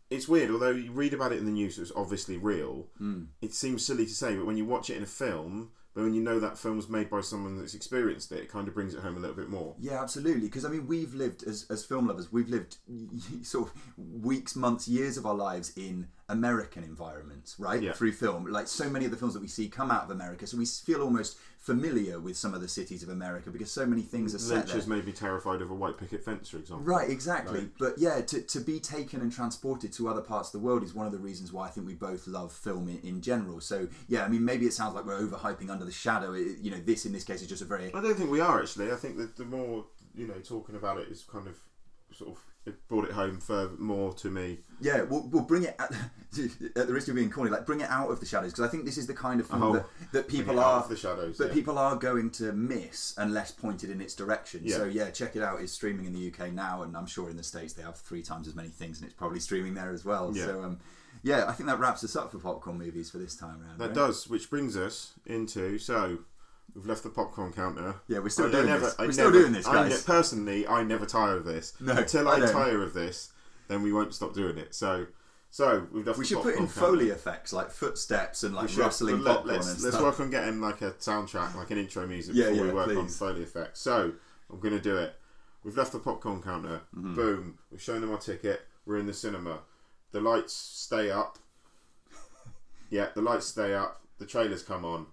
[0.09, 2.87] It's weird, although you read about it in the news, it's obviously real.
[3.01, 3.27] Mm.
[3.41, 6.13] It seems silly to say, but when you watch it in a film, but when
[6.13, 8.93] you know that film was made by someone that's experienced it, it kind of brings
[8.93, 9.73] it home a little bit more.
[9.79, 10.47] Yeah, absolutely.
[10.47, 12.29] Because I mean, we've lived as, as film lovers.
[12.29, 12.75] We've lived
[13.43, 17.81] sort of weeks, months, years of our lives in American environments, right?
[17.81, 17.93] Yeah.
[17.93, 20.45] Through film, like so many of the films that we see come out of America,
[20.45, 24.01] so we feel almost familiar with some of the cities of America because so many
[24.01, 24.75] things are set there.
[24.75, 26.85] Lynch made me terrified of a white picket fence, for example.
[26.85, 27.61] Right, exactly.
[27.61, 30.83] Like- but yeah, to, to be taken and transported to other parts of the world
[30.83, 33.61] is one of the reasons why I think we both love film in, in general.
[33.61, 36.33] So yeah, I mean, maybe it sounds like we're overhyping Under the Shadow.
[36.33, 38.41] It, you know, this in this case is just a very I don't think we
[38.41, 38.91] are actually.
[38.91, 39.85] I think that the more
[40.15, 41.57] you know, talking about it is kind of
[42.17, 44.59] sort of it brought it home for more to me.
[44.81, 45.01] yeah.
[45.03, 45.89] We'll, we'll bring it at,
[46.75, 48.69] at the risk of being corny, like bring it out of the shadows because I
[48.69, 51.37] think this is the kind of film Oh, that, that people are the shadows.
[51.37, 51.53] that yeah.
[51.53, 54.61] people are going to miss unless pointed in its direction.
[54.65, 54.75] Yeah.
[54.77, 55.61] So yeah, check it out.
[55.61, 58.21] It's streaming in the UK now, and I'm sure in the states they have three
[58.21, 60.33] times as many things, and it's probably streaming there as well.
[60.35, 60.45] Yeah.
[60.47, 60.79] So um,
[61.23, 63.77] yeah, I think that wraps us up for popcorn movies for this time around.
[63.77, 63.95] that right?
[63.95, 66.19] does, which brings us into so
[66.77, 67.95] we've left the popcorn counter.
[68.07, 68.95] Yeah, we're still I- I doing never- this.
[68.99, 69.91] I We're still doing this, I guys.
[70.07, 71.73] ne- personally, I never tire of this.
[71.79, 73.31] No, Until I I, tire of this,
[73.67, 74.75] then we won't stop doing it.
[74.75, 75.07] So,
[75.49, 76.79] so we've left we should put in counter.
[76.79, 80.61] Foley effects like footsteps and We like rustling let, popcorn let's, let's work on getting
[80.61, 83.07] like a soundtrack, like an intro music Yeah, before we yeah, work on.
[83.09, 83.79] Foley effects.
[83.81, 84.13] So
[84.51, 85.15] I'm going to do it.
[85.63, 86.81] We've left the popcorn counter.
[86.95, 87.15] Mm-hmm.
[87.15, 87.57] Boom.
[87.71, 88.61] We've shown them our ticket.
[88.85, 89.61] We're in the cinema.
[90.11, 91.39] The lights stay up.
[92.89, 93.99] Yeah, the lights stay up.
[94.17, 95.07] The trailers come on.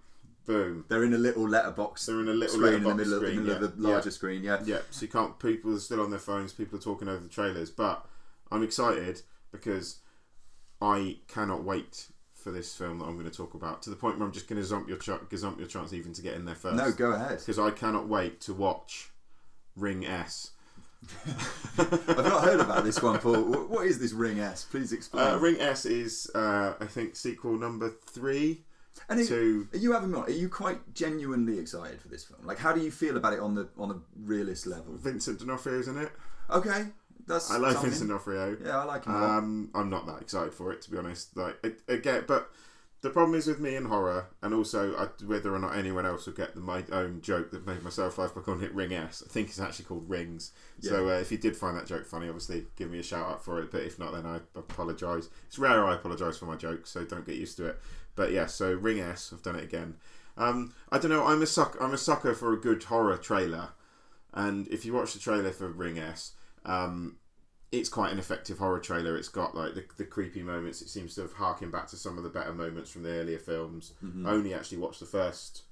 [0.45, 0.85] Boom.
[0.87, 3.35] They're in a little letterbox They're in a little screen in the middle, of, in
[3.37, 4.13] the middle of the larger yeah.
[4.13, 4.43] screen.
[4.43, 4.59] Yeah.
[4.63, 5.37] Yeah, so you can't.
[5.39, 6.53] People are still on their phones.
[6.53, 8.05] People are talking over the trailers, but
[8.51, 9.99] I'm excited because
[10.81, 13.81] I cannot wait for this film that I'm going to talk about.
[13.83, 16.13] To the point where I'm just going to zump your ch- gazump your chance even
[16.13, 16.75] to get in there first.
[16.75, 17.39] No, go ahead.
[17.39, 19.09] because I cannot wait to watch
[19.75, 20.51] Ring S.
[21.77, 23.41] I've not heard about this one, Paul.
[23.43, 24.63] What is this Ring S?
[24.63, 25.27] Please explain.
[25.27, 28.63] Uh, Ring S is, uh, I think, sequel number three
[29.09, 29.67] and it, to.
[29.73, 30.23] are you having on?
[30.23, 32.45] Are you quite genuinely excited for this film?
[32.45, 34.95] Like, how do you feel about it on the on a realist level?
[34.95, 36.11] Vincent D'Onofrio's in it.
[36.49, 36.85] Okay,
[37.27, 37.91] that's I like something.
[37.91, 38.57] Vincent D'Onofrio.
[38.63, 39.15] Yeah, I like him.
[39.15, 41.35] Um, I'm not that excited for it to be honest.
[41.35, 42.49] Like again, but
[43.05, 46.25] the problem is with me in horror, and also I, whether or not anyone else
[46.25, 49.21] will get the, my own joke that made myself laugh by calling it Ring S.
[49.23, 50.51] I think it's actually called Rings.
[50.79, 53.45] So uh, if you did find that joke funny, obviously give me a shout out
[53.45, 53.69] for it.
[53.69, 55.29] But if not, then I apologise.
[55.45, 57.79] It's rare I apologise for my jokes, so don't get used to it.
[58.15, 59.31] But yeah, so Ring S.
[59.33, 59.95] I've done it again.
[60.37, 61.25] Um, I don't know.
[61.25, 61.77] I'm a suck.
[61.79, 63.69] I'm a sucker for a good horror trailer,
[64.33, 66.33] and if you watch the trailer for Ring S,
[66.65, 67.17] um,
[67.71, 69.17] it's quite an effective horror trailer.
[69.17, 70.81] It's got like the, the creepy moments.
[70.81, 73.39] It seems to have harking back to some of the better moments from the earlier
[73.39, 73.93] films.
[74.03, 74.25] Mm-hmm.
[74.25, 75.63] I only actually watched the first.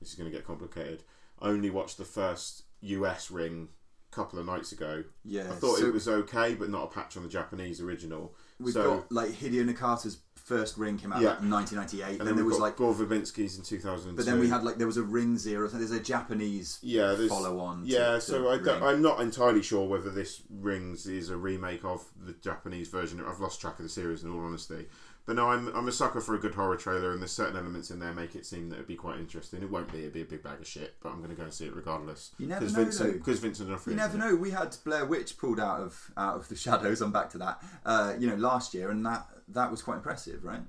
[0.00, 1.04] This is going to get complicated.
[1.40, 3.68] I only watched the first US Ring
[4.10, 5.04] a couple of nights ago.
[5.24, 8.34] yeah, I thought so it was okay, but not a patch on the Japanese original.
[8.58, 11.30] We've so got like Hideo Nakata's first Ring came out Yeah.
[11.30, 14.16] like, in 1998, and, then there was like, Gore Verbinski's in 2002.
[14.16, 15.68] but then we had like there was a Ring Zero.
[15.68, 17.82] So there's a Japanese yeah, follow on.
[17.84, 18.90] Yeah, to, so to I.
[18.90, 23.22] I'm not entirely sure whether this Rings is a remake of the Japanese version.
[23.26, 24.86] I've lost track of the series, in all honesty.
[25.24, 27.92] But no, I'm, I'm a sucker for a good horror trailer, and there's certain elements
[27.92, 29.62] in there make it seem that it'd be quite interesting.
[29.62, 31.44] It won't be, it'd be a big bag of shit, but I'm going to go
[31.44, 32.32] and see it regardless.
[32.38, 33.12] You never know, Vincent.
[33.12, 33.94] Because Vincent D'Onofrio.
[33.94, 34.34] You never know.
[34.34, 37.00] We had Blair Witch pulled out of out of the shadows.
[37.00, 37.62] I'm back to that.
[37.86, 40.60] Uh, you know, last year, and that that was quite impressive, right?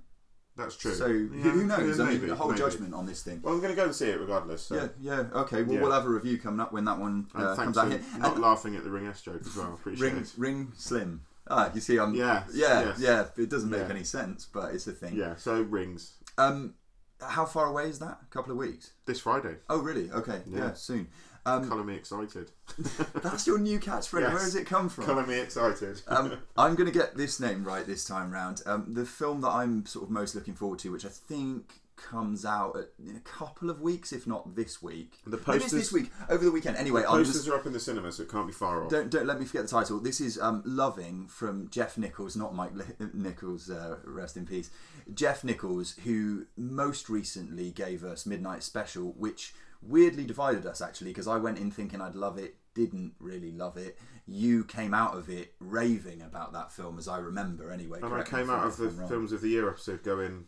[0.55, 0.93] That's true.
[0.93, 1.13] So Yeah,
[1.51, 1.97] who, knows?
[1.97, 2.59] yeah, I mean, the whole maybe.
[2.59, 3.39] judgment on this thing.
[3.41, 4.61] Well, I'm going to go and see it regardless.
[4.61, 4.75] So.
[4.75, 5.23] Yeah, yeah.
[5.41, 5.63] Okay.
[5.63, 5.81] Well, Yeah.
[5.81, 8.01] we'll have a review coming up when that one uh, comes out here.
[8.19, 9.71] not And laughing at the Ring S joke as well.
[9.71, 10.33] I appreciate ring it.
[10.37, 11.21] ring slim.
[11.49, 12.99] Ah, you see, I'm Yeah, yeah, yes.
[12.99, 13.25] yeah.
[13.35, 15.15] It doesn't make any sense, but it's a thing.
[15.15, 16.13] Yeah, so Rings.
[16.37, 16.75] Um,
[17.19, 18.19] How far away is that?
[18.21, 18.91] A couple of weeks.
[19.05, 19.55] This Friday.
[19.69, 20.11] Oh, really?
[20.11, 20.41] Okay.
[20.47, 20.73] Yeah.
[20.73, 21.07] soon.
[21.45, 22.51] Um, Colour me excited.
[23.21, 24.21] that's your new catchphrase.
[24.21, 24.33] Yes.
[24.33, 25.05] Where has it come from?
[25.05, 26.01] Colour me excited.
[26.07, 28.61] um, I'm going to get this name right this time round.
[28.65, 32.43] Um, the film that I'm sort of most looking forward to, which I think comes
[32.45, 35.19] out in a couple of weeks, if not this week.
[35.25, 36.77] The Maybe it's this week, over the weekend.
[36.77, 38.89] Anyway, I'll Posters just, are up in the cinema, so it can't be far off.
[38.89, 39.99] don't don't let me forget the title.
[39.99, 42.71] This is um, Loving from Jeff Nichols, not Mike
[43.13, 43.69] Nichols.
[43.69, 44.69] Uh, rest in peace.
[45.13, 49.53] Jeff Nichols, who most recently gave us Midnight Special, which
[49.87, 53.77] weirdly divided us actually, because I went in thinking I'd love it, didn't really love
[53.77, 53.99] it.
[54.25, 57.99] You came out of it raving about that film, as I remember anyway.
[58.01, 58.89] And I came out of the.
[59.07, 60.45] Films of the Year episode going,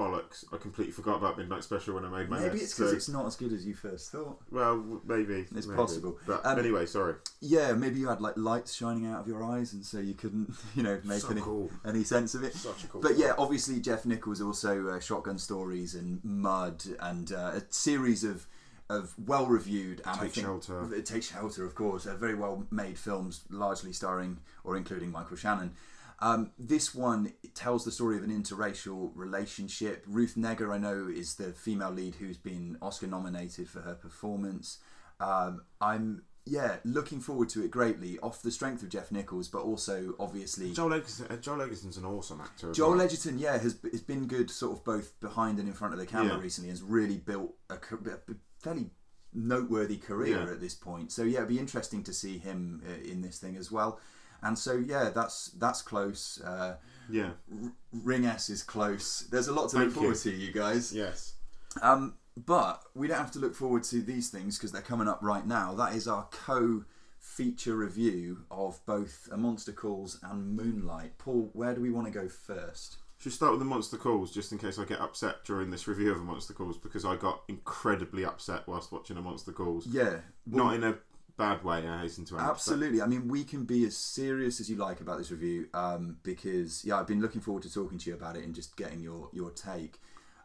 [0.00, 2.62] bollocks, I completely forgot about Midnight Special when I made my Maybe list.
[2.64, 4.40] it's because so- it's not as good as you first thought.
[4.50, 5.46] Well, maybe.
[5.54, 5.76] It's maybe.
[5.76, 6.18] possible.
[6.26, 7.14] But Um, anyway, sorry.
[7.40, 10.54] Yeah, maybe you had like lights shining out of your eyes, and so you couldn't,
[10.74, 11.70] you know, make So any cool.
[11.84, 12.54] any sense of it.
[12.54, 13.20] Such a cool But film.
[13.22, 18.46] yeah, obviously Jeff Nichols also uh, Shotgun Stories and Mud and uh, a series of
[18.88, 20.80] of well reviewed and I Take think Shelter.
[20.82, 25.36] Uh, Take Shelter, of course, uh, very well made films, largely starring or including Michael
[25.36, 25.74] Shannon.
[26.22, 30.04] Um, this one tells the story of an interracial relationship.
[30.06, 34.78] Ruth Negga, I know, is the female lead who's been Oscar nominated for her performance.
[35.18, 39.60] Um, I'm yeah looking forward to it greatly off the strength of Jeff Nichols, but
[39.62, 42.72] also obviously Joel Edgerton, uh, Joel Edgerton's an awesome actor.
[42.72, 43.00] Joel well.
[43.02, 46.06] Edgerton, yeah, has, has been good sort of both behind and in front of the
[46.06, 46.40] camera Yeah.
[46.42, 46.70] recently.
[46.70, 48.90] Has really built a, a fairly
[49.32, 50.50] noteworthy career Yeah.
[50.52, 51.12] at this point.
[51.12, 54.00] So yeah, it'd be interesting to see him uh, in this thing as well.
[54.42, 56.40] And so yeah, that's that's close.
[56.40, 56.76] Uh,
[57.10, 57.30] Yeah.
[57.62, 59.26] R- Ring S is close.
[59.30, 60.32] There's a lot to Thank look forward you.
[60.32, 60.92] to, you guys.
[60.92, 61.34] Yes.
[61.82, 65.18] Um, but we don't have to look forward to these things because they're coming up
[65.22, 65.74] right now.
[65.74, 66.84] That is our co
[67.18, 71.18] feature review of both A Monster Calls and Moonlight.
[71.18, 72.96] Paul, where do we want to go first?
[73.18, 76.10] Should start with the Monster Calls, just in case I get upset during this review
[76.10, 79.86] of a Monster Calls, because I got incredibly upset whilst watching a Monster Calls.
[79.86, 80.20] Yeah.
[80.46, 80.94] well, Not in a
[81.40, 82.50] bad way, I hasten to add.
[82.50, 83.00] Absolutely.
[83.02, 86.84] I mean, we can be as serious as you like about this review um, because,
[86.84, 89.28] yeah, I've been looking forward to talking to you about it and just getting your,
[89.32, 90.00] your take.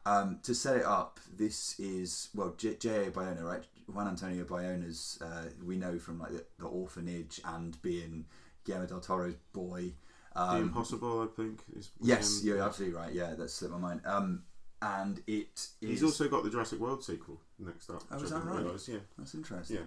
[0.07, 3.11] Um, to set it up, this is, well, J- J.A.
[3.11, 3.63] Bayona, right?
[3.91, 8.25] Juan Antonio Bayona's, uh, we know from like the, the orphanage and being
[8.65, 9.93] Guillermo del Toro's boy.
[10.35, 11.63] The Um, Impossible, I think.
[11.75, 12.47] Is yes, him.
[12.47, 13.13] you're absolutely right.
[13.13, 14.01] Yeah, that slipped my mind.
[14.05, 14.43] Um,
[14.81, 15.73] and it is.
[15.81, 18.03] He's also got the Jurassic World sequel next up.
[18.11, 18.61] Oh, is that right?
[18.61, 18.99] realise, Yeah.
[19.17, 19.77] That's interesting.
[19.77, 19.83] Yeah.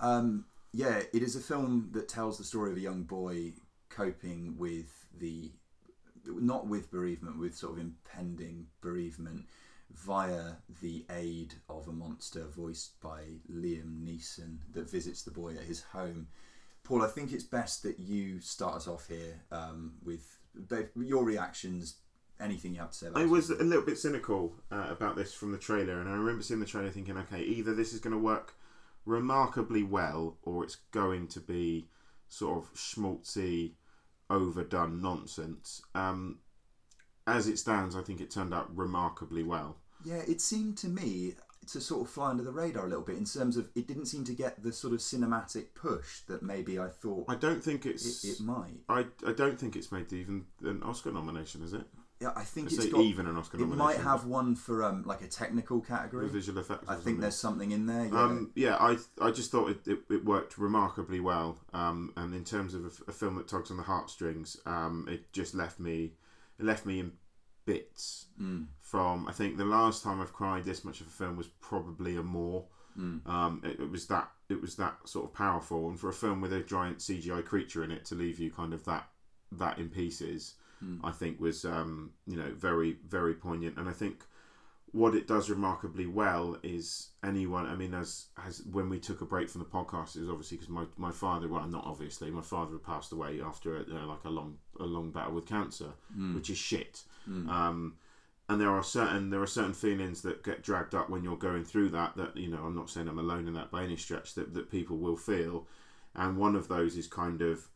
[0.00, 3.52] Um, yeah, it is a film that tells the story of a young boy
[3.88, 5.52] coping with the,
[6.26, 9.46] not with bereavement, with sort of impending bereavement
[9.94, 15.62] via the aid of a monster voiced by Liam Neeson that visits the boy at
[15.62, 16.26] his home.
[16.84, 20.38] Paul, I think it's best that you start us off here um, with
[20.96, 21.96] your reactions,
[22.40, 23.60] anything you have to say about I was film.
[23.60, 26.66] a little bit cynical uh, about this from the trailer, and I remember seeing the
[26.66, 28.54] trailer thinking, okay, either this is going to work
[29.06, 31.88] remarkably well, or it's going to be
[32.28, 33.72] sort of schmaltzy,
[34.28, 35.80] overdone nonsense.
[35.94, 36.40] Um,
[37.26, 39.78] as it stands, I think it turned out remarkably well.
[40.04, 41.34] Yeah, it seemed to me
[41.68, 44.06] to sort of fly under the radar a little bit in terms of it didn't
[44.06, 47.86] seem to get the sort of cinematic push that maybe I thought I don't think
[47.86, 48.24] it, it's.
[48.24, 48.82] it might.
[48.88, 51.84] I, I don't think it's made even an Oscar nomination, is it?
[52.20, 53.02] Yeah, I think it's say got.
[53.02, 56.28] even an Oscar It might have one for um like a technical category.
[56.28, 56.88] visual effects.
[56.88, 58.06] I think there's something in there.
[58.06, 58.22] Yeah.
[58.22, 61.58] Um, yeah, I I just thought it, it, it worked remarkably well.
[61.74, 65.54] Um, and in terms of a film that tugs on the heartstrings, um, it just
[65.54, 66.14] left me
[66.58, 67.12] it left me in
[67.66, 68.26] bits.
[68.40, 68.68] Mm.
[68.80, 72.16] From I think the last time I've cried this much of a film was probably
[72.16, 72.64] Amour.
[72.98, 73.28] Mm.
[73.28, 76.40] Um, it, it was that it was that sort of powerful, and for a film
[76.40, 79.08] with a giant CGI creature in it to leave you kind of that
[79.52, 81.00] that in pieces, Mm.
[81.02, 84.24] I think was um, you know very very poignant, and I think
[84.92, 87.66] what it does remarkably well is anyone.
[87.66, 90.58] I mean, as as when we took a break from the podcast, it was obviously
[90.58, 94.06] because my, my father, well, not obviously, my father had passed away after you know,
[94.06, 96.34] like a long a long battle with cancer, Mm.
[96.34, 97.02] which is shit.
[97.28, 97.48] Mm.
[97.48, 97.96] Um,
[98.48, 101.64] and there are certain there are certain feelings that get dragged up when you're going
[101.64, 102.16] through that.
[102.16, 104.34] That you know, I'm not saying I'm alone in that by any stretch.
[104.34, 105.66] That that people will feel,
[106.14, 107.68] and one of those is kind of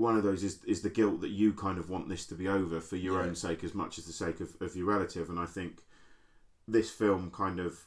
[0.00, 2.48] one of those is is the guilt that you kind of want this to be
[2.48, 3.28] over for your Yeah.
[3.28, 5.28] own sake as much as the sake of, of your relative.
[5.28, 5.82] And I think
[6.66, 7.86] this film kind of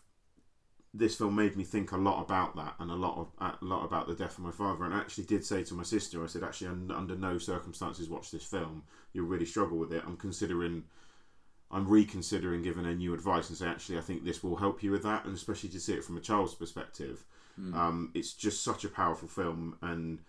[0.93, 3.84] this film made me think a lot about that and a lot of a lot
[3.84, 4.84] about the death of my father.
[4.86, 8.30] And I actually did say to my sister, I said, actually, under no circumstances watch
[8.30, 8.84] this film.
[9.12, 10.04] You'll really struggle with it.
[10.06, 10.84] I'm considering.
[11.71, 14.91] I'm reconsidering giving her new advice and say, actually, I think this will help you
[14.91, 17.26] with that, and especially to see it from a child's perspective.
[17.60, 17.73] Mm.
[17.73, 20.19] Um, it's just such a powerful film, and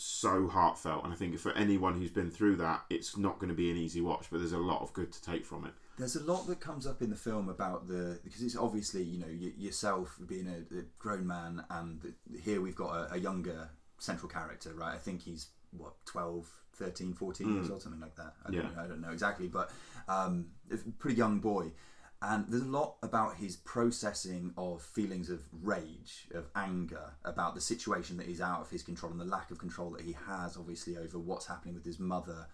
[0.00, 3.54] so heartfelt, and I think for anyone who's been through that, it's not going to
[3.54, 4.26] be an easy watch.
[4.30, 5.72] But there's a lot of good to take from it.
[5.98, 9.18] There's a lot that comes up in the film about the because it's obviously you
[9.18, 13.16] know y- yourself being a, a grown man and the, here we've got a, a
[13.18, 18.14] younger central character right I think he's what 12 13 14 years old something like
[18.14, 18.68] that I don't, Yeah.
[18.76, 19.72] know, I don't know exactly but
[20.06, 21.72] um, a pretty young boy
[22.20, 27.60] and there's a lot about his processing of feelings of rage of anger about the
[27.60, 30.56] situation that he's out of his control and the lack of control that he has
[30.56, 32.46] obviously over what's happening with his mother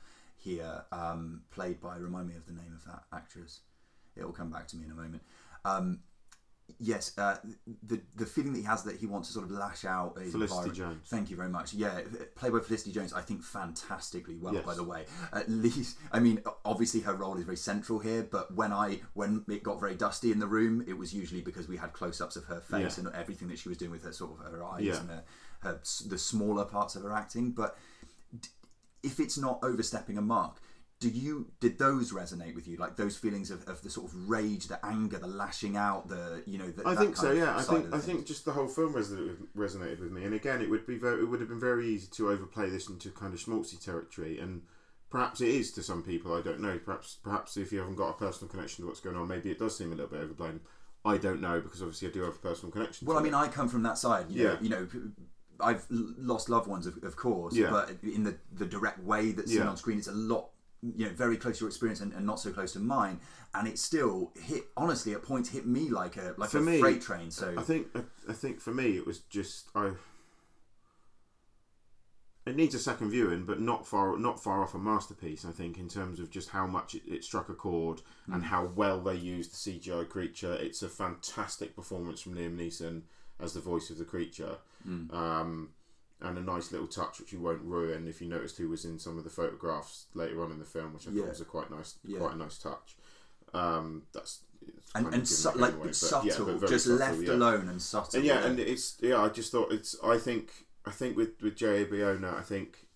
[0.44, 1.96] here, um, played by.
[1.96, 3.60] Remind me of the name of that actress.
[4.16, 5.22] It will come back to me in a moment.
[5.64, 6.00] Um,
[6.78, 7.36] yes, uh,
[7.86, 10.18] the the feeling that he has that he wants to sort of lash out.
[10.18, 10.76] His Felicity environment.
[10.76, 11.08] Jones.
[11.08, 11.74] Thank you very much.
[11.74, 12.00] Yeah,
[12.36, 13.12] played by Felicity Jones.
[13.12, 14.54] I think fantastically well.
[14.54, 14.64] Yes.
[14.64, 18.22] By the way, at least I mean obviously her role is very central here.
[18.30, 21.68] But when I when it got very dusty in the room, it was usually because
[21.68, 23.04] we had close ups of her face Yeah.
[23.06, 25.00] and everything that she was doing with her sort of her eyes Yeah.
[25.00, 25.24] and her,
[25.60, 27.52] her the smaller parts of her acting.
[27.52, 27.76] But
[29.02, 30.60] if it's not overstepping a mark
[31.10, 34.28] do you did those resonate with you like those feelings of, of the sort of
[34.28, 37.32] rage the anger the lashing out the you know the, I think so.
[37.32, 40.24] Yeah, I think I think just the whole film resonated with, resonated with me.
[40.24, 42.88] And again, it would be very, it would have been very easy to overplay this
[42.88, 44.62] into kind of schmaltzy territory, and
[45.10, 46.34] perhaps it is to some people.
[46.34, 46.78] I don't know.
[46.84, 49.58] Perhaps perhaps if you haven't got a personal connection to what's going on, maybe it
[49.58, 50.60] does seem a little bit overblown.
[51.04, 53.06] I don't know because obviously I do have a personal connection.
[53.06, 53.36] well i mean it.
[53.36, 54.56] i come from that side you know, Yeah.
[54.62, 54.88] you know
[55.60, 57.68] i've lost loved ones of, of course Yeah.
[57.70, 59.68] but in the the direct way that's seen Yeah.
[59.68, 60.48] on screen it's a lot
[60.96, 63.18] you know very close to your experience and, and not so close to mine
[63.54, 66.80] and it still hit honestly at points hit me like a like For a me,
[66.80, 69.92] freight train so I think I, I think for me it was just I.
[72.46, 75.46] It needs a second viewing, but not far not far off a masterpiece.
[75.46, 78.66] I think in terms of just how much it, it struck a chord and how
[78.76, 80.52] well they used the CGI creature.
[80.60, 83.02] It's a fantastic performance from Liam Neeson
[83.40, 84.58] as the voice of the creature,
[85.10, 85.70] um,
[86.24, 88.98] and a nice little touch which you won't ruin if you noticed who was in
[88.98, 91.20] some of the photographs later on in the film, which I Yeah.
[91.22, 92.18] thought was a quite nice Yeah.
[92.18, 92.96] quite a nice touch.
[93.52, 94.40] Um, that's
[94.94, 98.24] and, and su- it like but subtle but just subtle, left alone and subtle And
[98.24, 99.20] yeah, and it's yeah.
[99.22, 99.94] I just thought it's.
[100.02, 102.86] I think I think with with J A Bayona, I think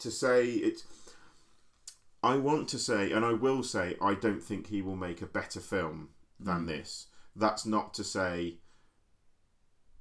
[0.00, 0.84] to say it.
[2.22, 5.26] I want to say, and I will say, I don't think he will make a
[5.26, 6.10] better film
[6.40, 6.66] than Mm.
[6.66, 7.06] this.
[7.36, 8.58] That's not to say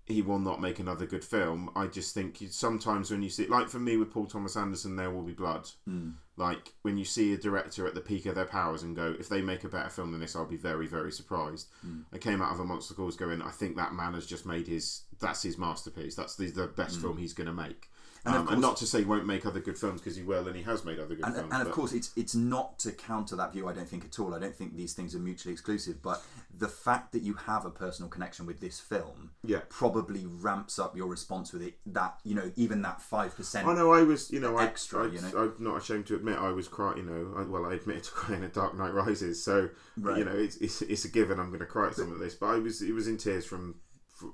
[0.06, 1.72] he will not make another good film.
[1.76, 5.10] I just think sometimes when you see, like for me with Paul Thomas Anderson, There
[5.10, 5.68] Will Be Blood.
[5.90, 6.14] Mm.
[6.38, 9.30] Like when you see a director at the peak of their powers and go, if
[9.30, 11.70] they make a better film than this, I'll be very, very surprised.
[11.86, 12.04] Mm.
[12.14, 14.68] I came out of a Monster Calls going, I think that man has just made
[14.68, 16.14] his, that's his masterpiece.
[16.14, 17.90] That's the, the best film he's going to make.
[18.26, 20.48] And Um, and not to say he won't make other good films because he will,
[20.48, 21.54] and he has made other good and, films.
[21.54, 24.34] and of course it's it's not to counter that view i don't think at all
[24.34, 26.24] i don't think these things are mutually exclusive but
[26.58, 29.60] the fact that you have a personal connection with this film Yeah.
[29.70, 33.94] probably ramps up your response with it that you know even that 5% I know
[33.94, 35.54] I was, you know, I, Extra, I, you know?
[35.58, 36.98] I'm not ashamed to admit I was crying.
[36.98, 40.18] You know, I, well, I admitted to crying at Dark Knight Rises, so Right.
[40.18, 41.40] you know, it's, it's it's a given.
[41.40, 43.46] I'm going to cry at some of this, but I was it was in tears
[43.46, 43.76] from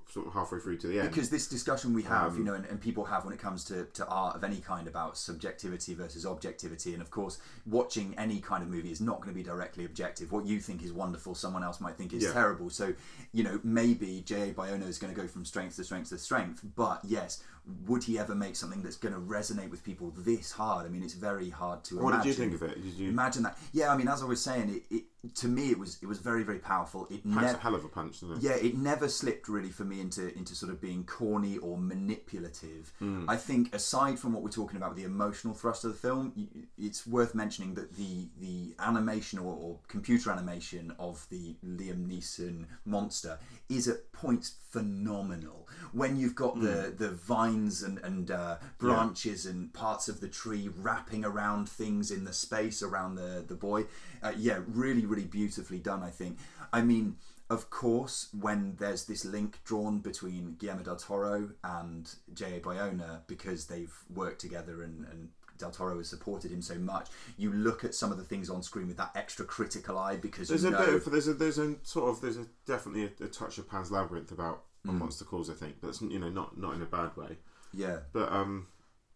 [0.09, 1.09] sort of halfway through to the end.
[1.09, 3.63] because this discussion we have, Um, you know, and, and people have when it comes
[3.65, 8.39] to, to art of any kind about subjectivity versus objectivity, and of course, watching any
[8.39, 10.31] kind of movie is not going to be directly objective.
[10.31, 12.33] What you think is wonderful, someone else might think is Yeah.
[12.33, 12.69] terrible.
[12.69, 12.93] So,
[13.33, 14.53] you know, maybe J.A.
[14.53, 17.43] Bayona is going to go from strength to strength to strength, but yes,
[17.85, 20.85] would he ever make something that's going to resonate with people this hard?
[20.85, 22.21] I mean, it's very hard to what imagine.
[22.21, 22.81] did you think of it?
[22.83, 23.09] Did you?
[23.09, 23.57] Imagine that.
[23.71, 25.03] Yeah, I mean, as I was saying, it, it
[25.35, 27.07] to me it was it was very very powerful.
[27.11, 28.41] It never a hell of a punch, it?
[28.41, 32.91] yeah, it never slipped really for me into into sort of being corny or manipulative.
[33.29, 36.33] I think aside from what we're talking about with the emotional thrust of the film,
[36.77, 42.65] it's worth mentioning that the the animation or, or computer animation of the Liam Neeson
[42.85, 43.37] monster
[43.69, 45.67] is at points phenomenal.
[45.91, 50.69] When you've got the the vines and and uh, branches and parts of the tree
[50.77, 53.85] wrapping around things in the space around the the boy,
[54.23, 56.01] uh, yeah, really really beautifully done.
[56.03, 56.37] I think.
[56.73, 57.15] I mean
[57.49, 62.61] of course, when there's this link drawn between Guillermo del Toro and J.A.
[62.61, 67.51] Bayona because they've worked together and, and del Toro has supported him so much, you
[67.51, 70.63] look at some of the things on screen with that extra critical eye because There's
[70.63, 70.85] you a know.
[70.85, 73.69] bit of there's a there's a sort of there's a definitely a, a touch of
[73.69, 74.91] Pan's Labyrinth about Mm.
[74.91, 77.37] on Monster Calls, I think, but it's you know not not in a bad way.
[77.73, 78.65] yeah, But um,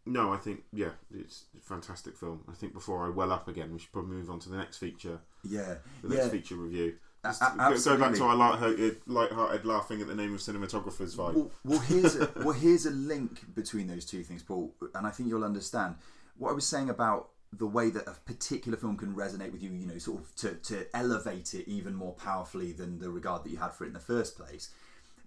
[0.06, 2.44] no, I think yeah, it's a fantastic film.
[2.50, 4.78] I think before I well up again, we should probably move on to the next
[4.78, 6.30] feature, yeah, the next yeah.
[6.30, 6.96] feature review.
[7.24, 10.40] A- Just a- go- Go back to our light-hearted, light-hearted laughing at the name of
[10.42, 11.34] cinematographers vibe.
[11.34, 15.10] Well, well, here's a, well, here's a link between those two things, Paul, and I
[15.10, 15.96] think you'll understand
[16.38, 19.72] what I was saying about the way that a particular film can resonate with you.
[19.72, 23.50] You know, sort of to to elevate it even more powerfully than the regard that
[23.50, 24.70] you had for it in the first place.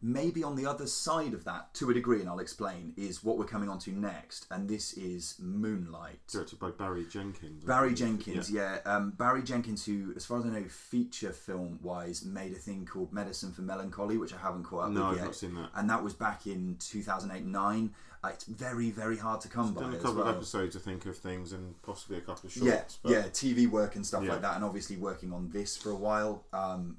[0.02, 3.38] Maybe on the other side of that, to a degree, and I'll explain, is what
[3.38, 6.20] we're coming on to next, and this is Moonlight.
[6.30, 7.64] Directed by Barry Jenkins.
[7.64, 7.94] Barry.
[7.94, 8.78] Jenkins, yeah.
[8.84, 12.86] Um, Barry Jenkins, who, as far as I know, feature film wise, made a thing
[12.86, 15.24] called Medicine for Melancholy, which I haven't caught up No, with I've yet.
[15.24, 15.70] not seen that.
[15.74, 17.90] And that was back in 2008 9.
[18.22, 19.82] Uh, it's very, very hard to come by.
[19.82, 20.28] Done a couple well.
[20.28, 22.98] of episodes, I think, of things, and possibly a couple of yeah, shorts.
[23.02, 24.32] but yeah, TV work and stuff Yeah.
[24.32, 26.44] like that, and obviously working on this for a while.
[26.52, 26.98] Um,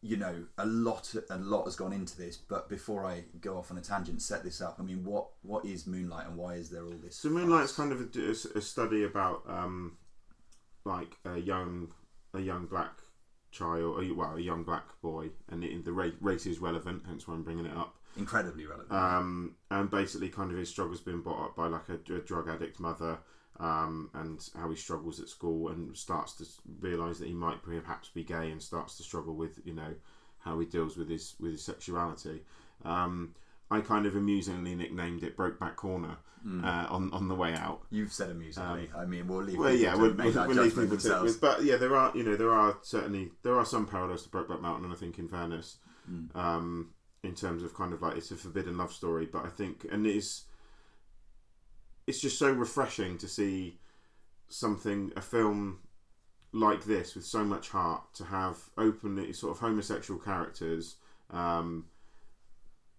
[0.00, 2.36] you know, a lot, a lot has gone into this.
[2.36, 4.76] But before I go off on a tangent, set this up.
[4.78, 7.16] I mean, what, what is Moonlight, and why is there all this?
[7.16, 9.96] So Moonlight's kind of a, a study about um,
[10.84, 11.92] like a young
[12.34, 12.92] a young black
[13.50, 17.26] child, a- well, a young black boy, and it, the race, race is relevant, hence
[17.26, 17.96] why I'm bringing it up.
[18.18, 18.92] incredibly relevant.
[18.92, 22.48] Um, and basically, kind of his struggles being brought up by like a, a drug
[22.48, 23.18] addict mother,
[23.60, 26.44] um, and how he struggles at school and starts to
[26.80, 29.94] realise that he might perhaps be gay and starts to struggle with you know
[30.40, 32.42] how he deals with his with his sexuality.
[32.84, 33.34] Um,
[33.70, 36.16] I kind of amusingly nicknamed it Brokeback Corner
[36.64, 37.80] uh, on on the way out.
[37.90, 38.88] You've said amusingly.
[38.96, 39.56] I mean, we'll leave.
[39.56, 41.36] um, Well, yeah, we'll, make we'll, we'll leave people to themselves.
[41.36, 44.60] But yeah, there are you know there are certainly there are some parallels to Brokeback
[44.62, 45.78] Mountain, and I think in fairness,
[46.08, 46.38] Hmm.
[46.38, 46.90] um,
[47.22, 50.06] in terms of kind of like it's a forbidden love story, but I think and
[50.06, 50.44] it is
[52.08, 53.78] it's just so refreshing to see
[54.48, 55.78] something a film
[56.52, 60.96] like this with so much heart to have openly sort of homosexual characters
[61.30, 61.84] um,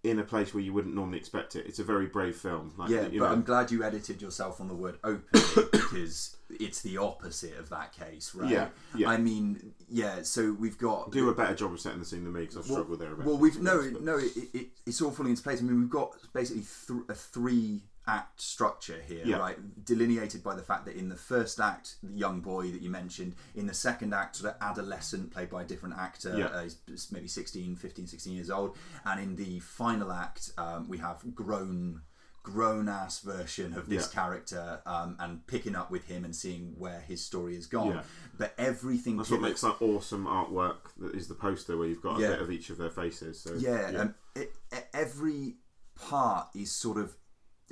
[0.04, 1.66] in a place where you wouldn't normally expect it.
[1.66, 2.72] It's a very brave film.
[2.78, 6.36] Like, Yeah, you but know, I'm glad you edited yourself on the word openly because
[6.48, 8.48] it's the opposite of that case, right?
[8.48, 9.10] Yeah, yeah.
[9.10, 10.22] I mean, yeah.
[10.22, 12.64] So we've got do a better job of setting the scene than me because I've
[12.66, 13.26] struggled there a bit.
[13.26, 14.18] Well, we've no, But- no.
[14.18, 15.58] It, it, it's all falling into place.
[15.60, 19.36] I mean, we've got basically th- a three act structure here, Yeah.
[19.36, 19.84] right?
[19.84, 23.36] Delineated by the fact that in the first act, the young boy that you mentioned,
[23.54, 26.46] in the second act, sort of adolescent, played by a different actor, Yeah.
[26.46, 30.98] uh, he's maybe 16, 15, 16 years old, and in the final act, um, we
[30.98, 32.02] have grown.
[32.42, 34.12] Grown ass version of this Yeah.
[34.22, 37.88] character, um, and picking up with him and seeing where his story has gone.
[37.96, 38.02] Yeah.
[38.38, 42.16] But everything That's what makes that awesome artwork that is the poster where you've got
[42.18, 42.28] a Yeah.
[42.30, 43.38] bit of each of their faces.
[43.42, 44.56] So yeah, Um, it,
[44.94, 45.58] every
[45.96, 47.14] part is sort of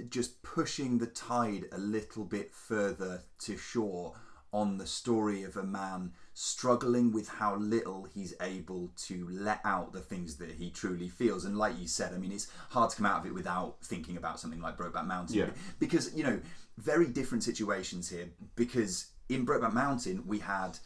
[0.09, 4.15] just pushing the tide a little bit further to shore
[4.51, 9.93] on the story of a man struggling with how little he's able to let out
[9.93, 11.45] the things that he truly feels.
[11.45, 14.17] And like you said, I mean, it's hard to come out of it without thinking
[14.17, 15.37] about something like Brokeback Mountain.
[15.37, 15.51] Yeah.
[15.79, 16.41] Because, you know,
[16.79, 18.31] very different situations here.
[18.57, 20.79] Because in Brokeback Mountain, we had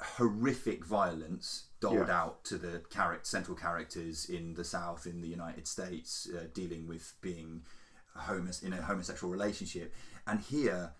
[0.00, 2.22] horrific violence doled Yeah.
[2.22, 6.86] out to the character, central characters in the South, in the United States, uh, dealing
[6.86, 7.62] with being
[8.16, 9.94] homos- in a homosexual relationship.
[10.26, 10.92] And here,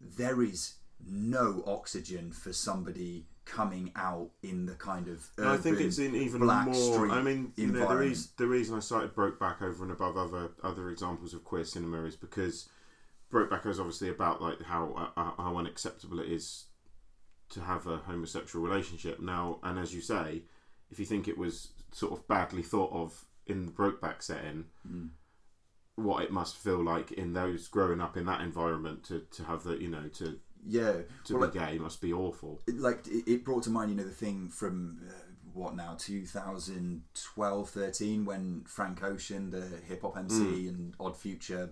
[0.00, 0.74] there is
[1.06, 6.14] no oxygen for somebody coming out in the kind of And I think it's in
[6.14, 7.10] even black more.
[7.10, 10.50] I mean, you know, the, reason, the reason I cited Brokeback over and above other
[10.62, 12.68] other examples of queer cinema is because
[13.32, 16.64] Brokeback is obviously about like how uh, how unacceptable it is
[17.50, 19.60] to have a homosexual relationship now.
[19.62, 20.42] And as you say,
[20.90, 24.66] if you think it was sort of badly thought of in the Brokeback setting.
[24.86, 25.10] Mm.
[25.96, 29.62] What it must feel like in those growing up in that environment to, to have
[29.64, 30.38] the you know to
[30.68, 30.92] yeah,
[31.24, 32.60] to well, be gay must be awful.
[32.66, 35.12] it- like it, it brought to mind you know the thing from uh,
[35.54, 40.68] what now 2012 13 when frank ocean the hip-hop mc Mm.
[40.68, 41.70] and odd future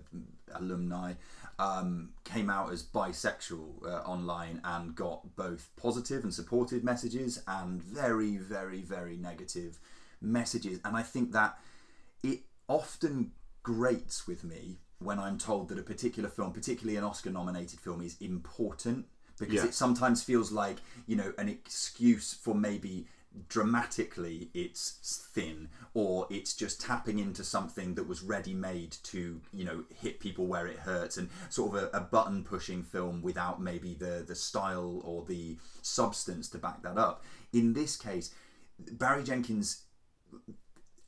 [0.53, 1.13] alumni
[1.59, 7.81] um, came out as bisexual uh, online and got both positive and supportive messages and
[7.81, 9.79] very very very negative
[10.21, 11.59] messages and i think that
[12.23, 13.31] it often
[13.65, 17.99] grates with me when I'm told that a particular film, particularly an Oscar nominated film,
[18.01, 19.07] is important
[19.39, 19.65] because Yeah.
[19.65, 23.07] it sometimes feels like, you know, an excuse for maybe
[23.49, 29.65] dramatically it's thin or it's just tapping into something that was ready made to you
[29.65, 33.61] know hit people where it hurts and sort of a, a button pushing film without
[33.61, 38.33] maybe the the style or the substance to back that up in this case
[38.93, 39.81] barry jenkins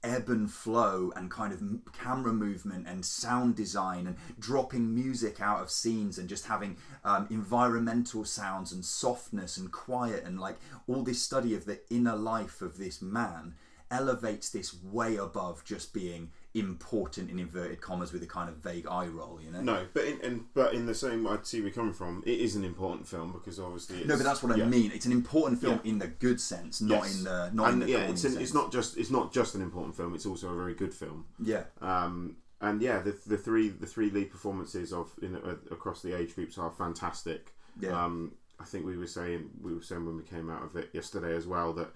[0.07, 5.61] ebb and flow and kind of camera movement and sound design and dropping music out
[5.61, 11.03] of scenes and just having um, environmental sounds and softness and quiet and like all
[11.03, 13.53] this study of the inner life of this man
[13.91, 18.85] elevates this way above just being important in inverted commas with a kind of vague
[18.87, 21.67] eye roll you know No, but in, in but in the same, I see where
[21.67, 22.23] you're coming from.
[22.25, 24.63] It is an important film because obviously, it's, no but that's what yeah.
[24.63, 25.91] i mean it's an important film Yeah.
[25.91, 27.17] in the good sense not Yes.
[27.17, 29.61] in the not in the yeah, it's, an, it's not just it's not just an
[29.61, 30.13] important film.
[30.15, 31.25] It's also a very good film.
[31.39, 36.01] yeah Um, and yeah, the, the three the three lead performances of in uh, across
[36.01, 37.53] the age groups are fantastic.
[37.79, 37.91] Yeah.
[38.05, 40.89] Um, I think we were saying we were saying when we came out of it
[40.93, 41.89] yesterday as well that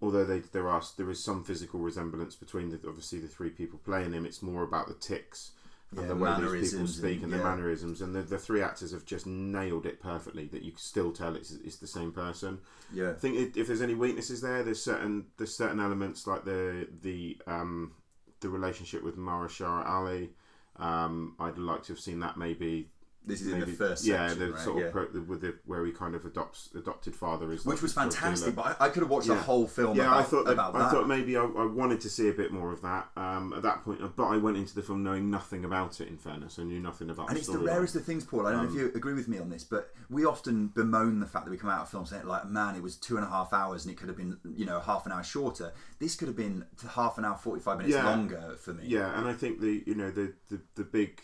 [0.00, 3.78] although they, there are there is some physical resemblance between the, obviously the three people
[3.84, 4.24] playing him.
[4.26, 5.52] It's more about the ticks
[5.90, 7.42] and Yeah, the way these people speak and- and, the yeah.
[7.44, 8.00] mannerisms.
[8.02, 10.46] And the, the three actors have just nailed it perfectly.
[10.46, 12.58] That you can still tell it's it's the same person.
[12.92, 13.10] Yeah.
[13.10, 16.88] I think if, if there's any weaknesses there, there's certain there's certain elements like the
[17.02, 17.92] the um,
[18.40, 20.30] the relationship with Mahershala Ali.
[20.76, 22.90] Um, I'd like to have seen that maybe.
[23.28, 24.60] This is in maybe the first yeah, section, the right?
[24.62, 24.84] sort yeah.
[24.86, 27.92] of pro, the, with the where he kind of adopts adopted father is Which was
[27.92, 30.52] fantastic, but I, I could have watched the whole film Yeah, about, I thought that,
[30.52, 30.90] about I that.
[30.90, 33.84] thought maybe I, I wanted to see a bit more of that um, at that
[33.84, 36.08] point, but I went into the film knowing nothing about it.
[36.08, 37.24] In fairness, I knew nothing about.
[37.24, 37.28] It.
[37.28, 38.46] And the it's the rarest of things, Paul.
[38.46, 41.20] I don't know Um, if you agree with me on this, but we often bemoan
[41.20, 43.26] the fact that we come out of films saying, like, man, it was two and
[43.26, 45.72] a half hours and it could have been, you know, half an hour shorter.
[45.98, 46.64] This could have been
[46.94, 48.04] half an hour, 45 minutes Yeah.
[48.08, 48.84] longer for me.
[48.86, 51.20] Yeah, and I think the you know the the, the big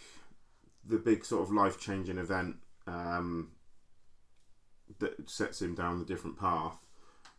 [0.87, 2.57] the big sort of life changing event
[2.87, 3.51] um,
[4.99, 6.79] that sets him down the different path.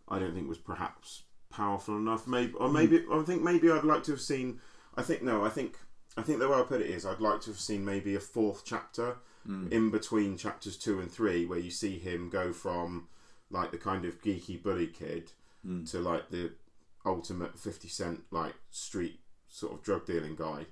[0.07, 2.27] I don't think was perhaps powerful enough.
[2.27, 2.73] Maybe or mm.
[2.73, 4.59] maybe I think maybe I'd like to have seen.
[4.95, 5.43] I think no.
[5.43, 5.77] I think
[6.17, 8.19] I think the way I put it is I'd like to have seen maybe a
[8.19, 9.17] fourth chapter
[9.47, 9.71] mm.
[9.71, 13.07] in between chapters two and three where you see him go from
[13.49, 15.31] like the kind of geeky bully kid
[15.65, 15.89] mm.
[15.91, 16.51] to like the
[17.05, 20.65] ultimate 50 cent like street sort of drug dealing guy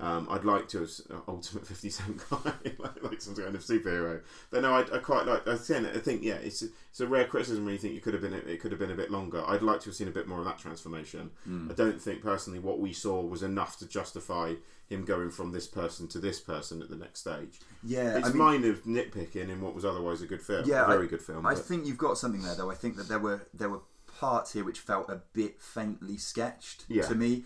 [0.00, 2.38] um, I'd like to have uh, ultimate 50 cent guy
[2.78, 5.98] like, like some kind of superhero but no I, I quite like I think, I
[5.98, 8.60] think yeah it's it's a rare criticism when you think it could have been it
[8.60, 10.46] could have been a bit longer I'd like to have seen a bit more of
[10.46, 11.30] that transformation
[11.70, 14.54] I don't think personally what we saw was enough to justify
[14.88, 18.30] him going from this person to this person at the next stage Yeah, it's I
[18.30, 21.10] mean, mine of nitpicking in what was otherwise a good film Yeah, a very I-
[21.10, 22.70] good film I but- think you've got something there, though.
[22.70, 23.80] I think that there were there were
[24.20, 27.02] parts here which felt a bit faintly sketched Yeah.
[27.02, 27.44] to me.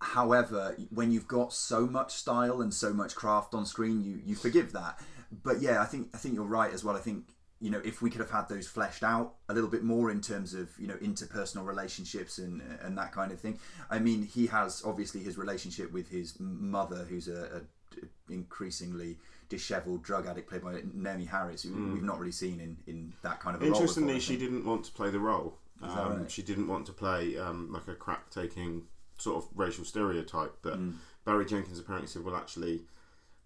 [0.00, 4.34] However, when you've got so much style and so much craft on screen, you you
[4.34, 5.00] forgive that.
[5.42, 6.96] But yeah, I think I think you're right as well.
[6.96, 7.24] I think
[7.60, 10.20] you know if we could have had those fleshed out a little bit more in
[10.20, 13.58] terms of you know interpersonal relationships and and that kind of thing.
[13.90, 19.16] I mean, he has obviously his relationship with his mother, who's a, a increasingly
[19.48, 23.40] disheveled drug addict played by Naomie Harris, who we've not really seen in, in that
[23.40, 25.56] kind of a role before, Interestingly, she didn't want to play the role.
[25.82, 26.30] Um, right?
[26.30, 28.82] She didn't want to play um, like a crack taking
[29.18, 30.56] sort of racial stereotype.
[30.62, 30.94] But Mm.
[31.24, 32.84] Barry Jenkins apparently said, "Well, actually,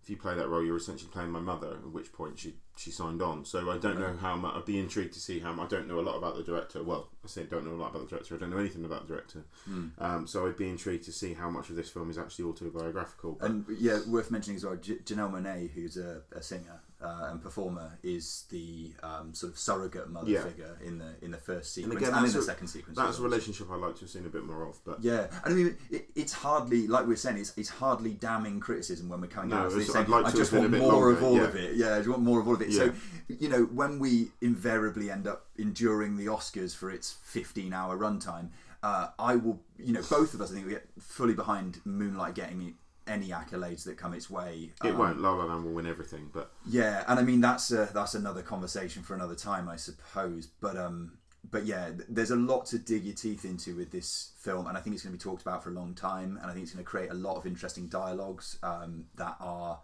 [0.02, 2.90] if you play that role, you're essentially playing my mother." At which point she she
[2.90, 3.44] signed on.
[3.44, 4.54] So I don't know how much.
[4.56, 5.52] I'd be intrigued to see how.
[5.60, 6.82] I don't know a lot about the director.
[6.82, 8.34] Well, I say I don't know a lot about the director.
[8.34, 9.44] I don't know anything about the director.
[9.64, 9.88] Hmm.
[9.98, 13.32] Um, so I'd be intrigued to see how much of this film is actually autobiographical.
[13.40, 17.28] But And yeah, worth mentioning as well, J- Janelle Monáe, who's a, a singer uh,
[17.30, 20.42] and performer, is the um, sort of surrogate mother Yeah.
[20.44, 22.96] figure in the in the first sequence again, and, in the a- second sequence.
[22.98, 24.78] that's a relationship I'd like to have seen a bit more of.
[24.84, 27.38] But Yeah, and I mean, it, it's hardly like we are saying.
[27.38, 30.30] It's, it's hardly damning criticism when we're coming No, out it's- saying, I'd like I
[30.30, 31.44] to just want been a bit more of all yeah.
[31.44, 31.76] of it.
[31.76, 32.72] Yeah, I just want more of all of it.
[32.72, 32.84] So,
[33.28, 33.36] Yeah.
[33.40, 38.48] you know, when we invariably end up enduring the Oscars for its 15-hour runtime,
[38.82, 42.34] uh, I will, you know, both of us, I think, we get fully behind Moonlight
[42.34, 42.74] getting
[43.10, 44.70] any accolades that come its way.
[44.84, 45.20] it Um, won't.
[45.20, 46.30] La La Land will win everything.
[46.32, 50.46] But yeah, and I mean that's a, that's another conversation for another time, I suppose.
[50.46, 51.18] But um,
[51.50, 54.80] but yeah, there's a lot to dig your teeth into with this film, and I
[54.80, 56.72] think it's going to be talked about for a long time, and I think it's
[56.72, 59.80] going to create a lot of interesting dialogues um, that are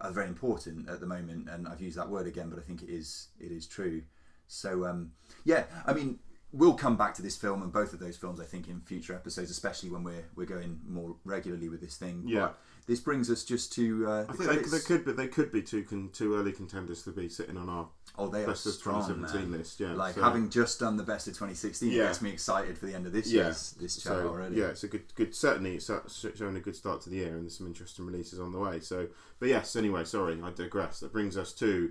[0.00, 1.48] are very important at the moment.
[1.48, 4.02] And I've used that word again, but I think it is it is true.
[4.46, 5.12] So um,
[5.44, 6.18] yeah, I mean.
[6.56, 9.12] We'll come back to this film and both of those films, I think, in future
[9.14, 12.22] episodes, especially when we're we're going more regularly with this thing.
[12.26, 12.40] Yeah.
[12.40, 15.50] But this brings us just to uh, I think they, they could, but they could
[15.50, 18.68] be two con, two early contenders to be sitting on our Oh, they best are
[18.68, 19.58] of strong, 2017 man.
[19.58, 19.80] list.
[19.80, 22.04] Yeah, Like so- having just done the best of 2016 Yeah.
[22.04, 24.54] gets me excited for the end of this yeah, year's this chat so already.
[24.54, 25.34] yeah, it's a good, good.
[25.34, 25.90] Certainly, it's
[26.36, 28.78] showing a good start to the year, and there's some interesting releases on the way.
[28.78, 29.08] So,
[29.40, 31.00] but yes, anyway, sorry, I digress.
[31.00, 31.90] That brings us to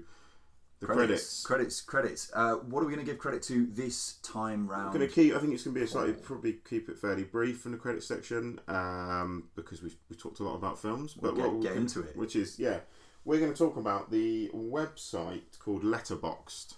[0.88, 1.44] the credits.
[1.44, 2.32] credits, credits.
[2.34, 4.88] Uh, what are we going to give credit to this time round?
[4.88, 5.34] I'm going to keep.
[5.36, 7.78] I think it's going to be a slightly probably keep it fairly brief in the
[7.78, 11.14] credit section um, because we've we talked a lot about films.
[11.14, 12.16] But We'll what get- we're get into it.
[12.18, 12.80] which is yeah,
[13.26, 16.76] we're going to talk about the website called Letterboxd.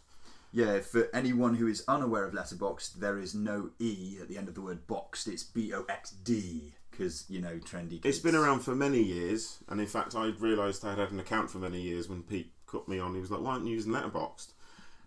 [0.51, 4.47] Yeah, for anyone who is unaware of Letterboxd, there is no e at the end
[4.47, 5.27] of the word boxed.
[5.27, 7.99] It's b o x d because you know trendy.
[8.05, 11.19] It's been around for many years, and in fact, I realised I had had an
[11.19, 13.13] account for many years when Pete cut me on.
[13.15, 14.47] He was like, "Why aren't you using Letterboxd?"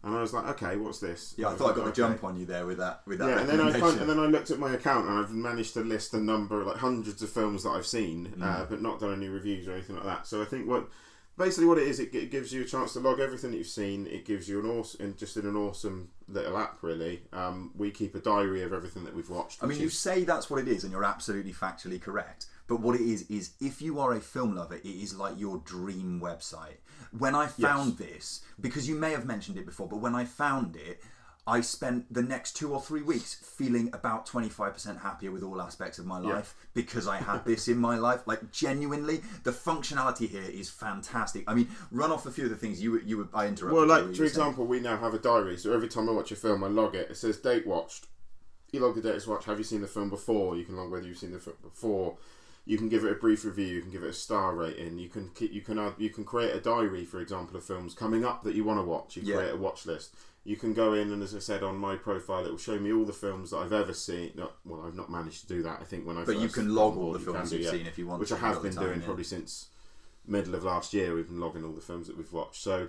[0.05, 1.89] And I was like, "Okay, what's this?" Yeah, I was thought I like, got a
[1.89, 3.03] "Okay." jump on you there with that.
[3.07, 5.19] With that Yeah, and then I kind, and then I looked at my account and
[5.19, 8.71] I've managed to list a number, like hundreds of films that I've seen, uh, Mm.
[8.71, 10.27] but not done any reviews or anything like that.
[10.27, 10.89] So I think what
[11.37, 13.67] basically what it is, it, it gives you a chance to log everything that you've
[13.67, 14.07] seen.
[14.07, 17.23] It gives you an awesome, and just in an awesome little app, really.
[17.33, 19.63] Um, we keep a diary of everything that we've watched.
[19.63, 22.47] I mean, you is- say that's what it is, and you're absolutely factually correct.
[22.69, 25.59] But what it is is, if you are a film lover, it is like your
[25.59, 26.77] dream website.
[27.17, 30.77] When I found this, because you may have mentioned it before, but when I found
[30.77, 31.03] it,
[31.47, 35.99] I spent the next two or three weeks feeling about 25% happier with all aspects
[35.99, 38.27] of my life because I had this in my life.
[38.27, 41.45] Like, genuinely, the functionality here is fantastic.
[41.49, 43.79] I mean, run off a few of the things you were, you were, I interrupted.
[43.79, 44.29] Well, like for were saying.
[44.29, 45.57] example, we now have a diary.
[45.57, 47.11] So every time I watch a film, I log it.
[47.11, 48.09] It says date watched.
[48.71, 49.47] You log the date to watch.
[49.47, 50.55] Have you seen the film before?
[50.55, 52.19] You can log whether you've seen the film before.
[52.69, 53.67] You can give it a brief review.
[53.67, 54.99] You can give it a star rating.
[54.99, 58.27] You can you can add, you can create a diary, for example, of films coming
[58.27, 59.17] up that you want to watch.
[59.17, 59.37] You Yeah.
[59.37, 60.15] create a watch list.
[60.45, 62.93] You can go in and, as I said on my profile, it will show me
[62.93, 64.33] all the films that I've ever seen.
[64.35, 65.81] No, well, I've not managed to do that.
[65.81, 67.71] I think when I But you can log all the you films do, you've yeah
[67.71, 68.33] seen if you want which.
[68.33, 69.07] I have been time, doing yeah.
[69.07, 69.69] probably since
[70.27, 71.15] middle of last year.
[71.15, 72.63] We've been logging all the films that we've watched.
[72.63, 72.89] So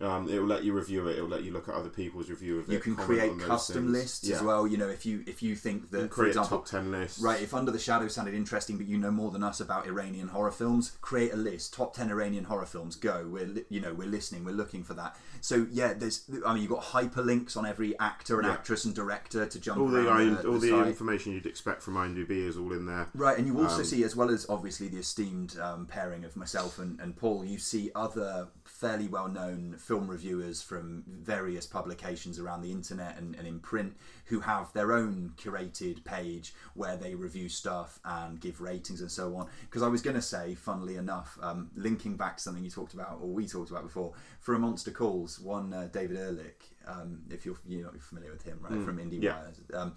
[0.00, 1.18] um, it will let you review it.
[1.18, 2.72] It will let you look at other people's review of it.
[2.72, 3.90] You can create custom things.
[3.90, 4.36] lists yeah.
[4.36, 4.66] as well.
[4.66, 6.90] You know, if you if you think You that, can for create example, top ten
[6.92, 7.20] lists.
[7.20, 10.28] Right, if Under the Shadow sounded interesting, but you know more than us about Iranian
[10.28, 11.74] horror films, create a list.
[11.74, 12.94] Top ten Iranian horror films.
[12.96, 13.26] Go.
[13.28, 14.44] We're li- you know we're listening.
[14.44, 15.16] We're looking for that.
[15.40, 18.54] So yeah, there's I mean you've got hyperlinks on every actor and Yeah.
[18.54, 20.86] actress and director to jump All the, around I- the, all the site.
[20.86, 23.08] information you'd expect from IMDb is all in there.
[23.14, 26.36] Right, and you also Um, see, as well as obviously the esteemed um, pairing of
[26.36, 28.48] myself and, and Paul, you see other
[28.78, 33.92] fairly well known film reviewers from various publications around the internet and, and in print
[34.26, 39.34] who have their own curated page where they review stuff and give ratings and so
[39.34, 39.48] on.
[39.62, 42.94] Because I was going to say, funnily enough, um, linking back to something you talked
[42.94, 47.22] about or we talked about before, for a Monster Calls, one uh, David Ehrlich, um,
[47.30, 49.22] if you're, you know, you're familiar with him, right, from IndieWire.
[49.22, 49.76] yeah.
[49.76, 49.96] Um,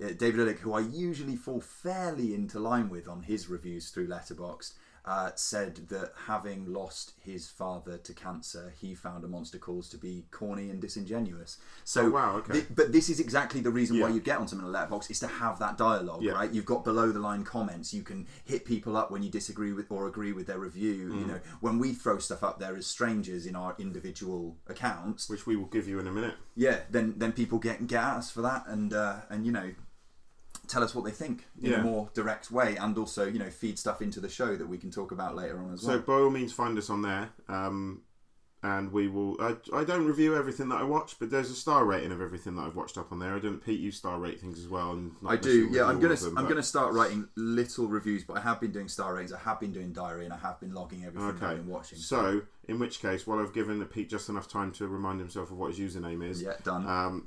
[0.00, 4.06] uh, David Ehrlich, who I usually fall fairly into line with on his reviews through
[4.06, 4.74] Letterboxd,
[5.04, 9.96] uh, said that having lost his father to cancer, he found a Monster Calls to
[9.96, 11.58] be corny and disingenuous.
[11.84, 12.60] So, Oh, wow, okay.
[12.60, 14.14] thi- but this is exactly the reason why Yeah.
[14.14, 16.32] you get on something like Letterboxd is to have that dialogue, Yeah.
[16.32, 16.52] right?
[16.52, 17.94] You've got below the line comments.
[17.94, 21.10] You can hit people up when you disagree with or agree with their review.
[21.10, 21.20] Mm.
[21.20, 25.46] You know, when we throw stuff up there as strangers in our individual accounts, which
[25.46, 26.34] we will give you in a minute.
[26.54, 29.72] yeah, then then people get get at us for that, and uh, and you know,
[30.70, 31.80] tell us what they think in Yeah.
[31.80, 34.78] a more direct way, and also you know feed stuff into the show that we
[34.78, 35.96] can talk about later on as So well.
[35.98, 38.02] So by all means, find us on there, um,
[38.62, 39.36] and we will.
[39.40, 42.56] I, I don't review everything that I watch, but there's a star rating of everything
[42.56, 43.34] that I've watched up on there.
[43.34, 43.58] I don't.
[43.64, 44.92] Pete, you star rate things as well.
[44.92, 48.36] And i do yeah i'm gonna them, I'm but- gonna start writing little reviews, but
[48.36, 50.72] I have been doing star ratings, I have been doing diary, and I have been
[50.74, 51.98] logging everything I've been watching.
[51.98, 55.56] So, in which case, while I've given Pete just enough time to remind himself of
[55.56, 56.86] what his username is, yeah, done.
[56.86, 57.26] Um,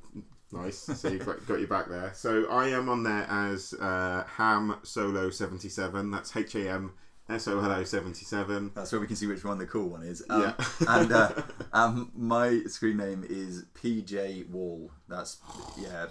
[0.53, 0.77] nice.
[0.77, 2.11] So you've got, got you back there.
[2.13, 6.11] So I am on there as uh, Ham Solo seventy seven.
[6.11, 6.93] That's H A M
[7.29, 8.71] S O L O seventy seven.
[8.75, 10.23] That's where we can see which one the cool one is.
[10.29, 10.53] Um, Yeah.
[10.87, 11.31] and uh,
[11.73, 14.91] um, my screen name is PJ Wall.
[15.07, 15.37] That's
[15.79, 16.07] yeah,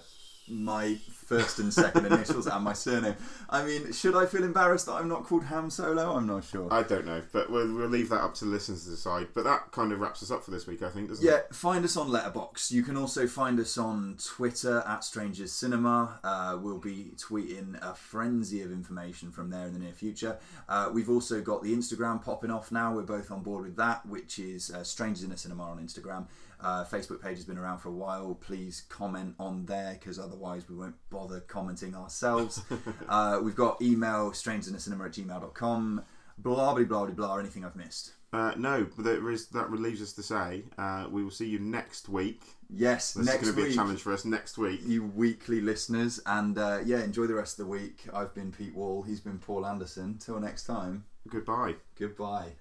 [0.47, 3.15] my first and second initials and my surname.
[3.49, 6.15] I mean, should I feel embarrassed that I'm not called Ham Solo?
[6.15, 6.71] I'm not sure.
[6.71, 9.27] I don't know, but we'll, we'll leave that up to the listeners to decide.
[9.33, 11.47] But that kind of wraps us up for this week, I think, doesn't Yeah, it?
[11.49, 12.71] Yeah, find us on Letterboxd.
[12.71, 16.19] You can also find us on Twitter at Strangers Cinema.
[16.23, 20.37] Uh, we'll be tweeting a frenzy of information from there in the near future.
[20.67, 22.93] Uh, we've also got the Instagram popping off now.
[22.93, 26.27] We're both on board with that, which is uh, Strangers in a Cinema on Instagram.
[26.63, 28.35] Uh, Facebook page has been around for a while.
[28.39, 32.61] Please comment on there because otherwise we won't bother commenting ourselves.
[33.09, 36.03] uh, we've got email strangersinthecinema at gmail.com.
[36.37, 37.37] Blah, blah, blah, blah, blah.
[37.37, 38.13] Anything I've missed?
[38.31, 41.59] Uh, no, but there is, that relieves us to say uh, we will see you
[41.59, 42.41] next week.
[42.67, 43.71] Yes, This next is going to be week.
[43.73, 44.79] a challenge for us next week.
[44.83, 48.05] you weekly listeners, and uh, yeah, enjoy the rest of the week.
[48.11, 50.17] I've been Pete Wall, he's been Paul Anderson.
[50.17, 51.75] Till next time, Goodbye.
[51.99, 52.53] goodbye.